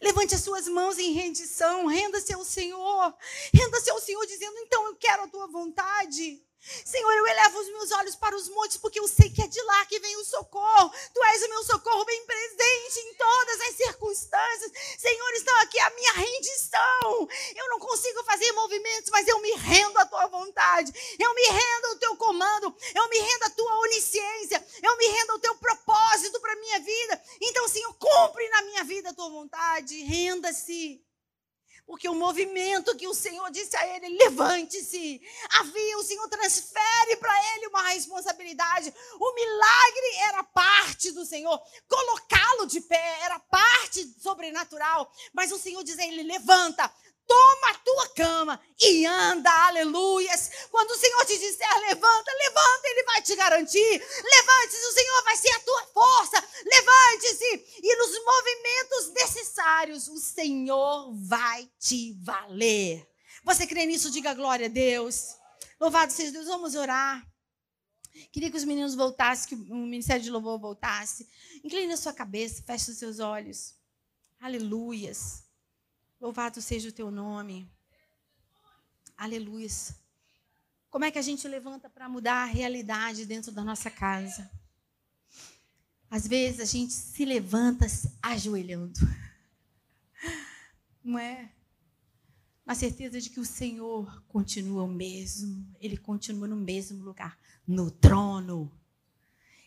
Levante 0.00 0.34
as 0.34 0.42
suas 0.42 0.68
mãos 0.68 0.98
em 0.98 1.12
rendição, 1.12 1.86
renda-se 1.86 2.32
ao 2.32 2.44
Senhor. 2.44 3.14
Renda-se 3.52 3.90
ao 3.90 4.00
Senhor 4.00 4.24
dizendo: 4.26 4.58
"Então 4.58 4.86
eu 4.86 4.96
quero 4.96 5.22
a 5.22 5.28
tua 5.28 5.46
vontade". 5.46 6.42
Senhor, 6.84 7.10
eu 7.12 7.26
elevo 7.26 7.58
os 7.58 7.68
meus 7.68 7.90
olhos 7.92 8.16
para 8.16 8.36
os 8.36 8.48
montes, 8.48 8.76
porque 8.76 9.00
eu 9.00 9.08
sei 9.08 9.30
que 9.30 9.42
é 9.42 9.46
de 9.46 9.60
lá 9.62 9.86
que 9.86 9.98
vem 9.98 10.16
o 10.16 10.24
socorro. 10.24 10.92
Tu 11.14 11.24
és 11.24 11.42
o 11.42 11.48
meu 11.48 11.64
socorro 11.64 12.04
bem 12.04 12.26
presente 12.26 13.00
em 13.00 13.14
todas 13.14 13.60
as 13.62 13.76
circunstâncias. 13.76 14.72
Senhor, 14.98 15.32
estão 15.32 15.56
aqui 15.60 15.80
a 15.80 15.90
minha 15.90 16.12
rendição. 16.12 17.28
Eu 17.56 17.68
não 17.70 17.78
consigo 17.78 18.22
fazer 18.24 18.52
movimentos, 18.52 19.10
mas 19.10 19.26
eu 19.26 19.40
me 19.40 19.52
rendo 19.52 19.98
à 19.98 20.06
tua 20.06 20.26
vontade. 20.26 20.92
Eu 21.18 21.34
me 21.34 21.42
rendo 21.42 21.86
ao 21.86 21.96
teu 21.96 22.16
comando. 22.16 22.74
Eu 22.94 23.08
me 23.08 23.18
rendo 23.18 23.44
à 23.44 23.50
tua 23.50 23.78
onisciência. 23.78 24.64
Eu 24.82 24.96
me 24.98 25.06
rendo 25.06 25.30
ao 25.32 25.38
teu 25.38 25.54
propósito 25.56 26.40
para 26.40 26.52
a 26.52 26.56
minha 26.56 26.80
vida. 26.80 27.22
Então, 27.40 27.68
Senhor, 27.68 27.94
cumpre 27.94 28.48
na 28.50 28.62
minha 28.62 28.84
vida 28.84 29.10
a 29.10 29.14
tua 29.14 29.30
vontade. 29.30 30.02
Renda-se. 30.02 31.09
Porque 31.90 32.08
o 32.08 32.14
movimento 32.14 32.96
que 32.96 33.08
o 33.08 33.12
Senhor 33.12 33.50
disse 33.50 33.76
a 33.76 33.84
ele, 33.96 34.16
levante-se. 34.16 35.20
Havia, 35.58 35.98
o 35.98 36.04
Senhor 36.04 36.28
transfere 36.28 37.16
para 37.16 37.34
ele 37.56 37.66
uma 37.66 37.88
responsabilidade. 37.88 38.94
O 39.18 39.34
milagre 39.34 40.16
era 40.28 40.44
parte 40.44 41.10
do 41.10 41.26
Senhor. 41.26 41.60
Colocá-lo 41.88 42.66
de 42.66 42.80
pé 42.82 43.18
era 43.22 43.40
parte 43.40 44.06
sobrenatural. 44.20 45.12
Mas 45.32 45.50
o 45.50 45.58
Senhor 45.58 45.82
diz 45.82 45.98
a 45.98 46.06
ele, 46.06 46.22
levanta 46.22 46.88
toma 47.30 47.70
a 47.70 47.74
tua 47.74 48.08
cama 48.08 48.60
e 48.80 49.06
anda, 49.06 49.50
aleluias. 49.68 50.50
Quando 50.68 50.90
o 50.90 50.98
Senhor 50.98 51.24
te 51.24 51.38
disser 51.38 51.80
levanta, 51.88 52.32
levanta, 52.32 52.88
Ele 52.88 53.04
vai 53.04 53.22
te 53.22 53.36
garantir. 53.36 54.02
Levante-se, 54.02 54.86
o 54.86 54.92
Senhor 54.92 55.22
vai 55.22 55.36
ser 55.36 55.50
a 55.50 55.60
tua 55.60 55.86
força. 55.94 56.44
Levante-se 56.64 57.80
e 57.82 57.96
nos 57.96 58.24
movimentos 58.24 59.12
necessários 59.14 60.08
o 60.08 60.18
Senhor 60.18 61.14
vai 61.28 61.70
te 61.78 62.14
valer. 62.20 63.08
Você 63.44 63.64
crê 63.64 63.86
nisso? 63.86 64.10
Diga 64.10 64.34
glória 64.34 64.66
a 64.66 64.70
Deus. 64.70 65.36
Louvado 65.78 66.12
seja 66.12 66.32
Deus, 66.32 66.46
vamos 66.46 66.74
orar. 66.74 67.24
Queria 68.32 68.50
que 68.50 68.56
os 68.56 68.64
meninos 68.64 68.96
voltassem, 68.96 69.48
que 69.48 69.54
o 69.54 69.76
ministério 69.76 70.22
de 70.22 70.30
louvor 70.30 70.58
voltasse. 70.58 71.28
Incline 71.62 71.92
a 71.92 71.96
sua 71.96 72.12
cabeça, 72.12 72.62
feche 72.64 72.90
os 72.90 72.98
seus 72.98 73.20
olhos. 73.20 73.74
Aleluias. 74.40 75.49
Louvado 76.20 76.60
seja 76.60 76.90
o 76.90 76.92
teu 76.92 77.10
nome. 77.10 77.66
Aleluia. 79.16 79.68
Como 80.90 81.06
é 81.06 81.10
que 81.10 81.18
a 81.18 81.22
gente 81.22 81.48
levanta 81.48 81.88
para 81.88 82.10
mudar 82.10 82.42
a 82.42 82.44
realidade 82.44 83.24
dentro 83.24 83.50
da 83.50 83.64
nossa 83.64 83.90
casa? 83.90 84.50
Às 86.10 86.26
vezes 86.26 86.60
a 86.60 86.66
gente 86.66 86.92
se 86.92 87.24
levanta 87.24 87.86
ajoelhando. 88.20 89.00
Não 91.02 91.18
é? 91.18 91.50
Na 92.66 92.74
certeza 92.74 93.18
de 93.18 93.30
que 93.30 93.40
o 93.40 93.44
Senhor 93.46 94.22
continua 94.28 94.82
o 94.82 94.88
mesmo. 94.88 95.66
Ele 95.80 95.96
continua 95.96 96.46
no 96.46 96.56
mesmo 96.56 97.02
lugar 97.02 97.38
no 97.66 97.90
trono. 97.90 98.70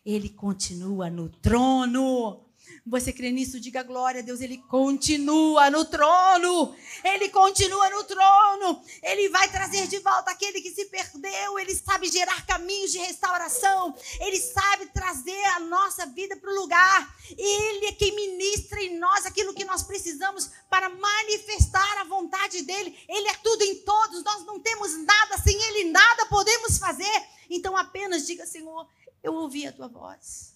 Ele 0.05 0.29
continua 0.29 1.09
no 1.09 1.29
trono. 1.29 2.45
Você 2.85 3.13
crê 3.13 3.31
nisso? 3.31 3.59
Diga 3.59 3.83
glória 3.83 4.19
a 4.19 4.23
Deus. 4.23 4.41
Ele 4.41 4.57
continua 4.57 5.69
no 5.69 5.85
trono. 5.85 6.75
Ele 7.03 7.29
continua 7.29 7.89
no 7.89 8.03
trono. 8.03 8.81
Ele 9.01 9.29
vai 9.29 9.49
trazer 9.49 9.87
de 9.87 9.99
volta 9.99 10.31
aquele 10.31 10.61
que 10.61 10.71
se 10.71 10.85
perdeu. 10.85 11.57
Ele 11.59 11.73
sabe 11.75 12.09
gerar 12.09 12.45
caminhos 12.45 12.91
de 12.91 12.97
restauração. 12.97 13.95
Ele 14.19 14.39
sabe 14.39 14.87
trazer 14.87 15.45
a 15.55 15.59
nossa 15.61 16.05
vida 16.07 16.35
para 16.35 16.51
o 16.51 16.55
lugar. 16.55 17.15
Ele 17.37 17.87
é 17.87 17.91
quem 17.93 18.15
ministra 18.15 18.81
em 18.81 18.97
nós 18.99 19.25
aquilo 19.25 19.53
que 19.53 19.65
nós 19.65 19.83
precisamos 19.83 20.49
para 20.69 20.89
manifestar 20.89 21.97
a 21.99 22.03
vontade 22.03 22.63
dele. 22.63 22.97
Ele 23.07 23.27
é 23.29 23.33
tudo 23.35 23.63
em 23.63 23.75
todos. 23.75 24.23
Nós 24.23 24.45
não 24.45 24.59
temos 24.59 24.97
nada 25.05 25.37
sem 25.37 25.55
ele, 25.69 25.91
nada 25.91 26.25
podemos 26.25 26.77
fazer. 26.77 27.23
Então 27.49 27.77
apenas 27.77 28.25
diga, 28.25 28.45
Senhor, 28.45 28.87
eu 29.21 29.33
ouvi 29.33 29.65
a 29.65 29.71
tua 29.71 29.87
voz. 29.87 30.52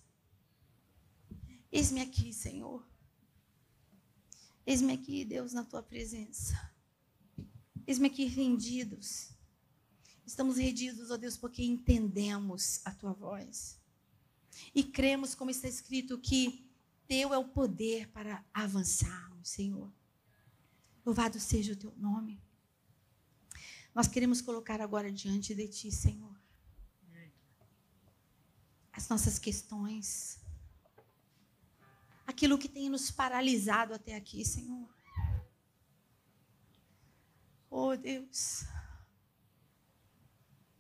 Eis-me 1.72 2.02
aqui, 2.02 2.34
Senhor. 2.34 2.86
Eis-me 4.66 4.94
aqui, 4.94 5.24
Deus, 5.24 5.54
na 5.54 5.64
tua 5.64 5.82
presença. 5.82 6.72
Eis-me 7.86 8.08
aqui 8.08 8.26
rendidos. 8.26 9.30
Estamos 10.26 10.58
rendidos, 10.58 11.10
ó 11.10 11.18
Deus, 11.18 11.38
porque 11.38 11.64
entendemos 11.64 12.82
a 12.86 12.92
tua 12.92 13.14
voz. 13.14 13.80
E 14.76 14.84
cremos, 14.84 15.34
como 15.34 15.52
está 15.52 15.68
escrito, 15.68 16.18
que 16.18 16.70
teu 17.08 17.34
é 17.34 17.38
o 17.38 17.48
poder 17.48 18.10
para 18.10 18.46
avançarmos, 18.54 19.50
Senhor. 19.50 19.92
Louvado 21.06 21.40
seja 21.40 21.72
o 21.72 21.78
teu 21.78 21.94
nome. 21.96 22.42
Nós 23.96 24.08
queremos 24.08 24.42
colocar 24.42 24.82
agora 24.82 25.12
diante 25.12 25.56
de 25.56 25.68
ti, 25.68 25.92
Senhor, 25.92 26.36
as 28.92 29.08
nossas 29.08 29.40
questões, 29.40 30.40
aquilo 32.28 32.58
que 32.58 32.68
tem 32.68 32.90
nos 32.90 33.10
paralisado 33.10 33.94
até 33.94 34.14
aqui, 34.14 34.44
Senhor. 34.44 34.94
Oh, 37.70 37.96
Deus. 37.96 38.66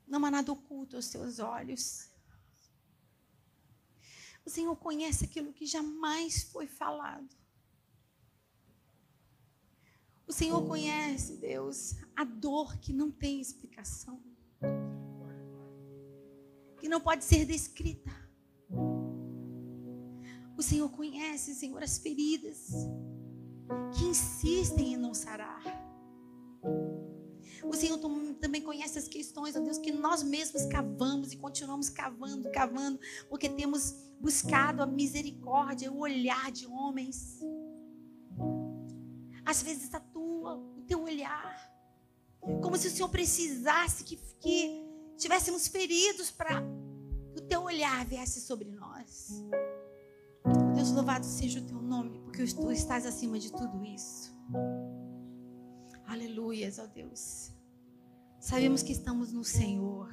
Não 0.05 0.23
há 0.25 0.29
nada 0.29 0.51
oculto 0.51 0.97
aos 0.97 1.09
teus 1.09 1.39
olhos. 1.39 2.09
O 4.45 4.49
Senhor 4.49 4.75
conhece 4.75 5.25
aquilo 5.25 5.53
que 5.53 5.65
jamais 5.65 6.43
foi 6.43 6.67
falado. 6.67 7.35
O 10.25 10.33
Senhor 10.33 10.65
conhece, 10.67 11.37
Deus, 11.37 11.95
a 12.13 12.25
dor 12.25 12.77
que 12.79 12.91
não 12.91 13.09
tem 13.09 13.39
explicação, 13.39 14.21
que 16.79 16.89
não 16.89 16.99
pode 16.99 17.23
ser 17.23 17.45
descrita. 17.45 18.26
O 20.57 20.63
Senhor 20.63 20.89
conhece, 20.89 21.53
Senhor, 21.53 21.83
as 21.83 21.99
feridas 21.99 22.69
que 23.93 24.05
insistem 24.05 24.93
em 24.93 24.97
não 24.97 25.13
sarar. 25.13 25.61
O 27.63 27.73
Senhor 27.73 27.99
também 28.39 28.61
conhece 28.61 28.97
as 28.97 29.07
questões, 29.07 29.55
ó 29.55 29.59
Deus, 29.59 29.77
que 29.77 29.91
nós 29.91 30.23
mesmos 30.23 30.65
cavamos 30.65 31.31
e 31.31 31.37
continuamos 31.37 31.89
cavando, 31.89 32.49
cavando, 32.51 32.99
porque 33.29 33.49
temos 33.49 33.93
buscado 34.19 34.81
a 34.81 34.87
misericórdia, 34.87 35.91
o 35.91 35.99
olhar 35.99 36.51
de 36.51 36.65
homens. 36.65 37.39
Às 39.45 39.61
vezes 39.61 39.93
a 39.93 39.99
tua, 39.99 40.55
o 40.55 40.81
teu 40.87 41.03
olhar, 41.03 41.71
como 42.61 42.77
se 42.77 42.87
o 42.87 42.91
Senhor 42.91 43.09
precisasse 43.09 44.03
que, 44.03 44.17
que 44.39 44.87
tivéssemos 45.17 45.67
feridos 45.67 46.31
para 46.31 46.61
que 47.33 47.41
o 47.41 47.47
teu 47.47 47.63
olhar 47.63 48.05
viesse 48.05 48.41
sobre 48.41 48.69
nós. 48.71 49.29
Louvado 50.97 51.27
seja 51.27 51.59
o 51.59 51.63
teu 51.63 51.79
nome, 51.79 52.17
porque 52.21 52.43
tu 52.55 52.71
estás 52.71 53.05
acima 53.05 53.37
de 53.37 53.51
tudo 53.51 53.85
isso. 53.85 54.35
Aleluias, 56.07 56.79
ó 56.79 56.87
Deus. 56.87 57.51
Sabemos 58.39 58.81
que 58.81 58.93
estamos 58.93 59.31
no 59.31 59.43
Senhor. 59.43 60.11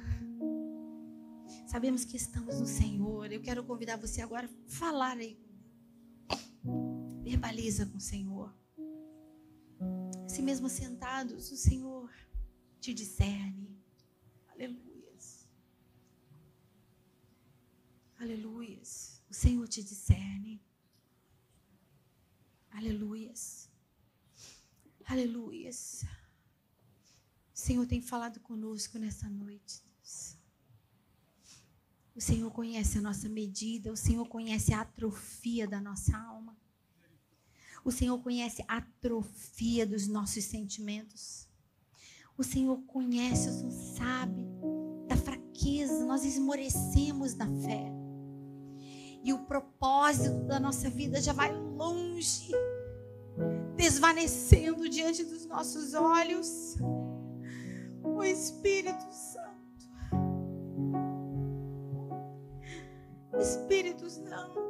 Sabemos 1.65 2.05
que 2.05 2.15
estamos 2.15 2.59
no 2.59 2.67
Senhor. 2.67 3.31
Eu 3.31 3.41
quero 3.41 3.63
convidar 3.63 3.97
você 3.97 4.21
agora 4.21 4.45
a 4.45 4.69
falar 4.69 5.17
aí. 5.17 5.43
Verbaliza 7.23 7.87
com 7.87 7.97
o 7.97 7.99
Senhor. 7.99 8.55
Assim 10.23 10.43
mesmo 10.43 10.69
sentados, 10.69 11.51
o 11.51 11.57
Senhor 11.57 12.11
te 12.79 12.93
discerne. 12.93 13.75
Aleluias. 14.49 15.47
Aleluias. 18.19 19.23
O 19.27 19.33
Senhor 19.33 19.67
te 19.67 19.83
discerne. 19.83 20.61
Aleluias. 22.75 23.69
Aleluias. 25.05 26.03
O 27.53 27.57
Senhor 27.57 27.87
tem 27.87 28.01
falado 28.01 28.41
conosco 28.41 28.99
nessa 28.99 29.29
noite. 29.29 29.81
Deus. 29.95 30.35
O 32.13 32.19
Senhor 32.19 32.51
conhece 32.51 32.97
a 32.97 33.01
nossa 33.01 33.29
medida, 33.29 33.93
o 33.93 33.95
Senhor 33.95 34.27
conhece 34.27 34.73
a 34.73 34.81
atrofia 34.81 35.65
da 35.65 35.79
nossa 35.79 36.17
alma. 36.17 36.57
O 37.85 37.91
Senhor 37.93 38.21
conhece 38.21 38.61
a 38.67 38.77
atrofia 38.77 39.87
dos 39.87 40.05
nossos 40.07 40.43
sentimentos. 40.43 41.47
O 42.37 42.43
Senhor 42.43 42.77
conhece, 42.87 43.47
o 43.47 43.53
Senhor 43.53 43.71
sabe 43.71 44.43
da 45.07 45.15
fraqueza, 45.15 46.05
nós 46.05 46.25
esmorecemos 46.25 47.35
na 47.35 47.47
fé. 47.61 47.89
E 49.23 49.31
o 49.31 49.45
propósito 49.45 50.43
da 50.45 50.59
nossa 50.59 50.89
vida 50.89 51.21
já 51.21 51.31
vai 51.31 51.64
longe 51.75 52.51
desvanecendo 53.75 54.89
diante 54.89 55.23
dos 55.23 55.45
nossos 55.45 55.93
olhos. 55.93 56.75
O 58.03 58.23
Espírito 58.23 59.05
Santo. 59.11 59.45
Espírito 63.39 64.09
Santo. 64.09 64.65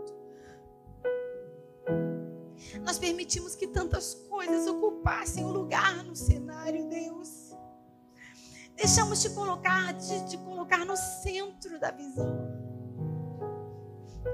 Nós 2.84 2.98
permitimos 2.98 3.56
que 3.56 3.68
tantas 3.68 4.16
coisas 4.30 4.68
ocupassem 4.68 5.46
o 5.46 5.52
lugar 5.52 6.04
no 6.04 6.16
cenário, 6.16 6.88
Deus. 6.90 7.54
Deixamos 8.76 9.22
de 9.22 9.30
colocar, 9.30 9.94
de, 9.94 10.30
de 10.30 10.38
colocar 10.40 10.86
no 10.86 10.98
centro 10.98 11.80
da 11.80 11.92
visão. 11.92 12.36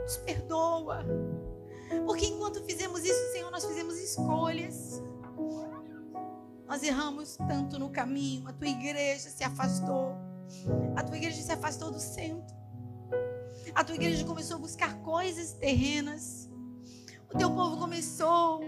Nos 0.04 0.18
perdoa. 0.18 1.06
Porque 2.06 2.26
enquanto 2.26 2.64
fizemos 2.64 3.04
isso, 3.04 3.32
Senhor, 3.32 3.52
nós 3.52 3.66
fizemos 3.66 3.98
escolhas. 3.98 5.02
Nós 6.68 6.84
erramos 6.84 7.36
tanto 7.36 7.78
no 7.78 7.90
caminho. 7.90 8.48
A 8.48 8.54
tua 8.54 8.68
igreja 8.68 9.30
se 9.30 9.44
afastou. 9.44 10.16
A 10.96 11.04
tua 11.04 11.18
igreja 11.18 11.42
se 11.42 11.52
afastou 11.52 11.92
do 11.92 12.00
centro. 12.00 12.56
A 13.76 13.84
tua 13.84 13.96
igreja 13.96 14.26
começou 14.26 14.58
a 14.58 14.60
buscar 14.60 15.02
coisas 15.02 15.54
terrenas. 15.54 16.50
O 17.34 17.38
teu 17.38 17.52
povo 17.52 17.78
começou 17.78 18.62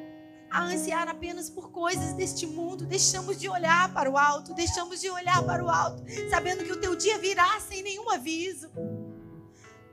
a 0.49 0.65
ansiar 0.65 1.07
apenas 1.07 1.49
por 1.49 1.71
coisas 1.71 2.13
deste 2.13 2.45
mundo. 2.45 2.85
Deixamos 2.85 3.39
de 3.39 3.49
olhar 3.49 3.93
para 3.93 4.09
o 4.09 4.17
alto, 4.17 4.53
deixamos 4.53 5.01
de 5.01 5.09
olhar 5.09 5.43
para 5.43 5.63
o 5.63 5.69
alto, 5.69 6.03
sabendo 6.29 6.63
que 6.63 6.71
o 6.71 6.79
teu 6.79 6.95
dia 6.95 7.17
virá 7.17 7.59
sem 7.59 7.81
nenhum 7.81 8.09
aviso. 8.09 8.69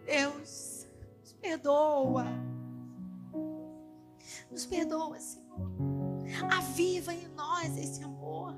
Deus, 0.05 0.87
nos 1.21 1.33
perdoa. 1.41 2.27
Nos 4.51 4.67
perdoa, 4.67 5.17
Senhor. 5.21 5.71
Aviva 6.51 7.15
em 7.15 7.29
nós 7.37 7.77
esse 7.77 8.03
amor. 8.03 8.57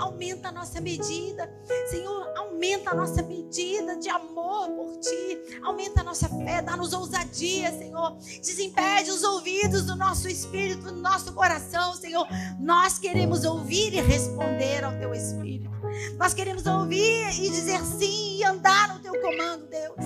Aumenta 0.00 0.48
a 0.48 0.52
nossa 0.52 0.80
medida. 0.80 1.48
Senhor, 1.88 2.32
aumenta 2.36 2.90
a 2.90 2.94
nossa 2.94 3.22
medida 3.22 3.96
de 3.96 4.08
amor 4.08 4.68
por 4.70 4.98
Ti. 4.98 5.60
Aumenta 5.62 6.00
a 6.00 6.04
nossa 6.04 6.28
fé. 6.28 6.60
Dá-nos 6.60 6.92
ousadia, 6.92 7.70
Senhor. 7.70 8.16
Desimpede 8.16 9.12
os 9.12 9.22
ouvidos 9.22 9.84
do 9.84 9.94
nosso 9.94 10.28
espírito, 10.28 10.82
do 10.82 10.96
nosso 10.96 11.32
coração, 11.32 11.94
Senhor. 11.94 12.26
Nós 12.58 12.98
queremos 12.98 13.44
ouvir 13.44 13.94
e 13.94 14.00
responder 14.00 14.82
ao 14.82 14.98
Teu 14.98 15.14
Espírito. 15.14 15.70
Nós 16.18 16.34
queremos 16.34 16.66
ouvir 16.66 17.28
e 17.40 17.48
dizer 17.50 17.80
sim 17.84 18.38
e 18.38 18.44
andar 18.44 18.94
no 18.94 19.00
Teu 19.00 19.20
comando, 19.20 19.68
Deus. 19.68 19.96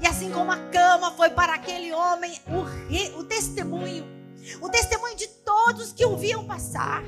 E 0.00 0.06
assim 0.06 0.30
como 0.30 0.52
a 0.52 0.56
cama 0.70 1.10
foi 1.12 1.30
para 1.30 1.54
aquele 1.54 1.92
homem 1.92 2.40
o, 2.46 2.62
re, 2.88 3.12
o 3.16 3.24
testemunho 3.24 4.19
o 4.60 4.68
testemunho 4.68 5.16
de 5.16 5.28
todos 5.28 5.92
que 5.92 6.04
o 6.04 6.16
viam 6.16 6.44
passar. 6.46 7.02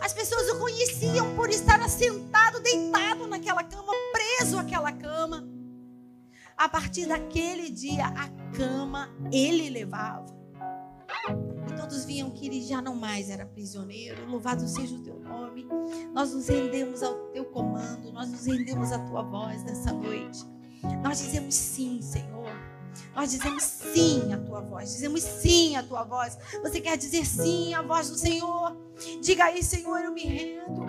As 0.00 0.12
pessoas 0.12 0.48
o 0.50 0.58
conheciam 0.58 1.34
por 1.34 1.50
estar 1.50 1.80
assentado, 1.80 2.60
deitado 2.60 3.26
naquela 3.26 3.62
cama, 3.62 3.92
preso 4.12 4.58
àquela 4.58 4.92
cama. 4.92 5.46
A 6.56 6.68
partir 6.68 7.06
daquele 7.06 7.68
dia, 7.70 8.06
a 8.06 8.28
cama 8.56 9.10
ele 9.30 9.68
levava. 9.68 10.34
E 11.68 11.74
todos 11.74 12.04
viam 12.04 12.30
que 12.30 12.46
ele 12.46 12.62
já 12.62 12.80
não 12.80 12.94
mais 12.94 13.28
era 13.28 13.44
prisioneiro. 13.44 14.26
Louvado 14.26 14.66
seja 14.66 14.94
o 14.94 15.02
teu 15.02 15.18
nome. 15.20 15.68
Nós 16.14 16.32
nos 16.32 16.48
rendemos 16.48 17.02
ao 17.02 17.14
teu 17.30 17.44
comando, 17.44 18.10
nós 18.12 18.30
nos 18.30 18.46
rendemos 18.46 18.90
à 18.92 18.98
tua 18.98 19.22
voz 19.22 19.62
nessa 19.64 19.92
noite. 19.92 20.44
Nós 21.02 21.18
dizemos 21.18 21.54
sim, 21.54 22.00
Senhor. 22.00 22.75
Nós 23.14 23.30
dizemos 23.30 23.62
sim 23.62 24.32
à 24.32 24.38
tua 24.38 24.60
voz, 24.60 24.92
dizemos 24.92 25.22
sim 25.22 25.76
à 25.76 25.82
tua 25.82 26.04
voz. 26.04 26.38
Você 26.62 26.80
quer 26.80 26.96
dizer 26.96 27.24
sim 27.24 27.74
à 27.74 27.82
voz 27.82 28.10
do 28.10 28.16
Senhor? 28.16 28.76
Diga 29.22 29.44
aí, 29.44 29.62
Senhor, 29.62 29.98
eu 30.00 30.12
me 30.12 30.22
rendo. 30.22 30.86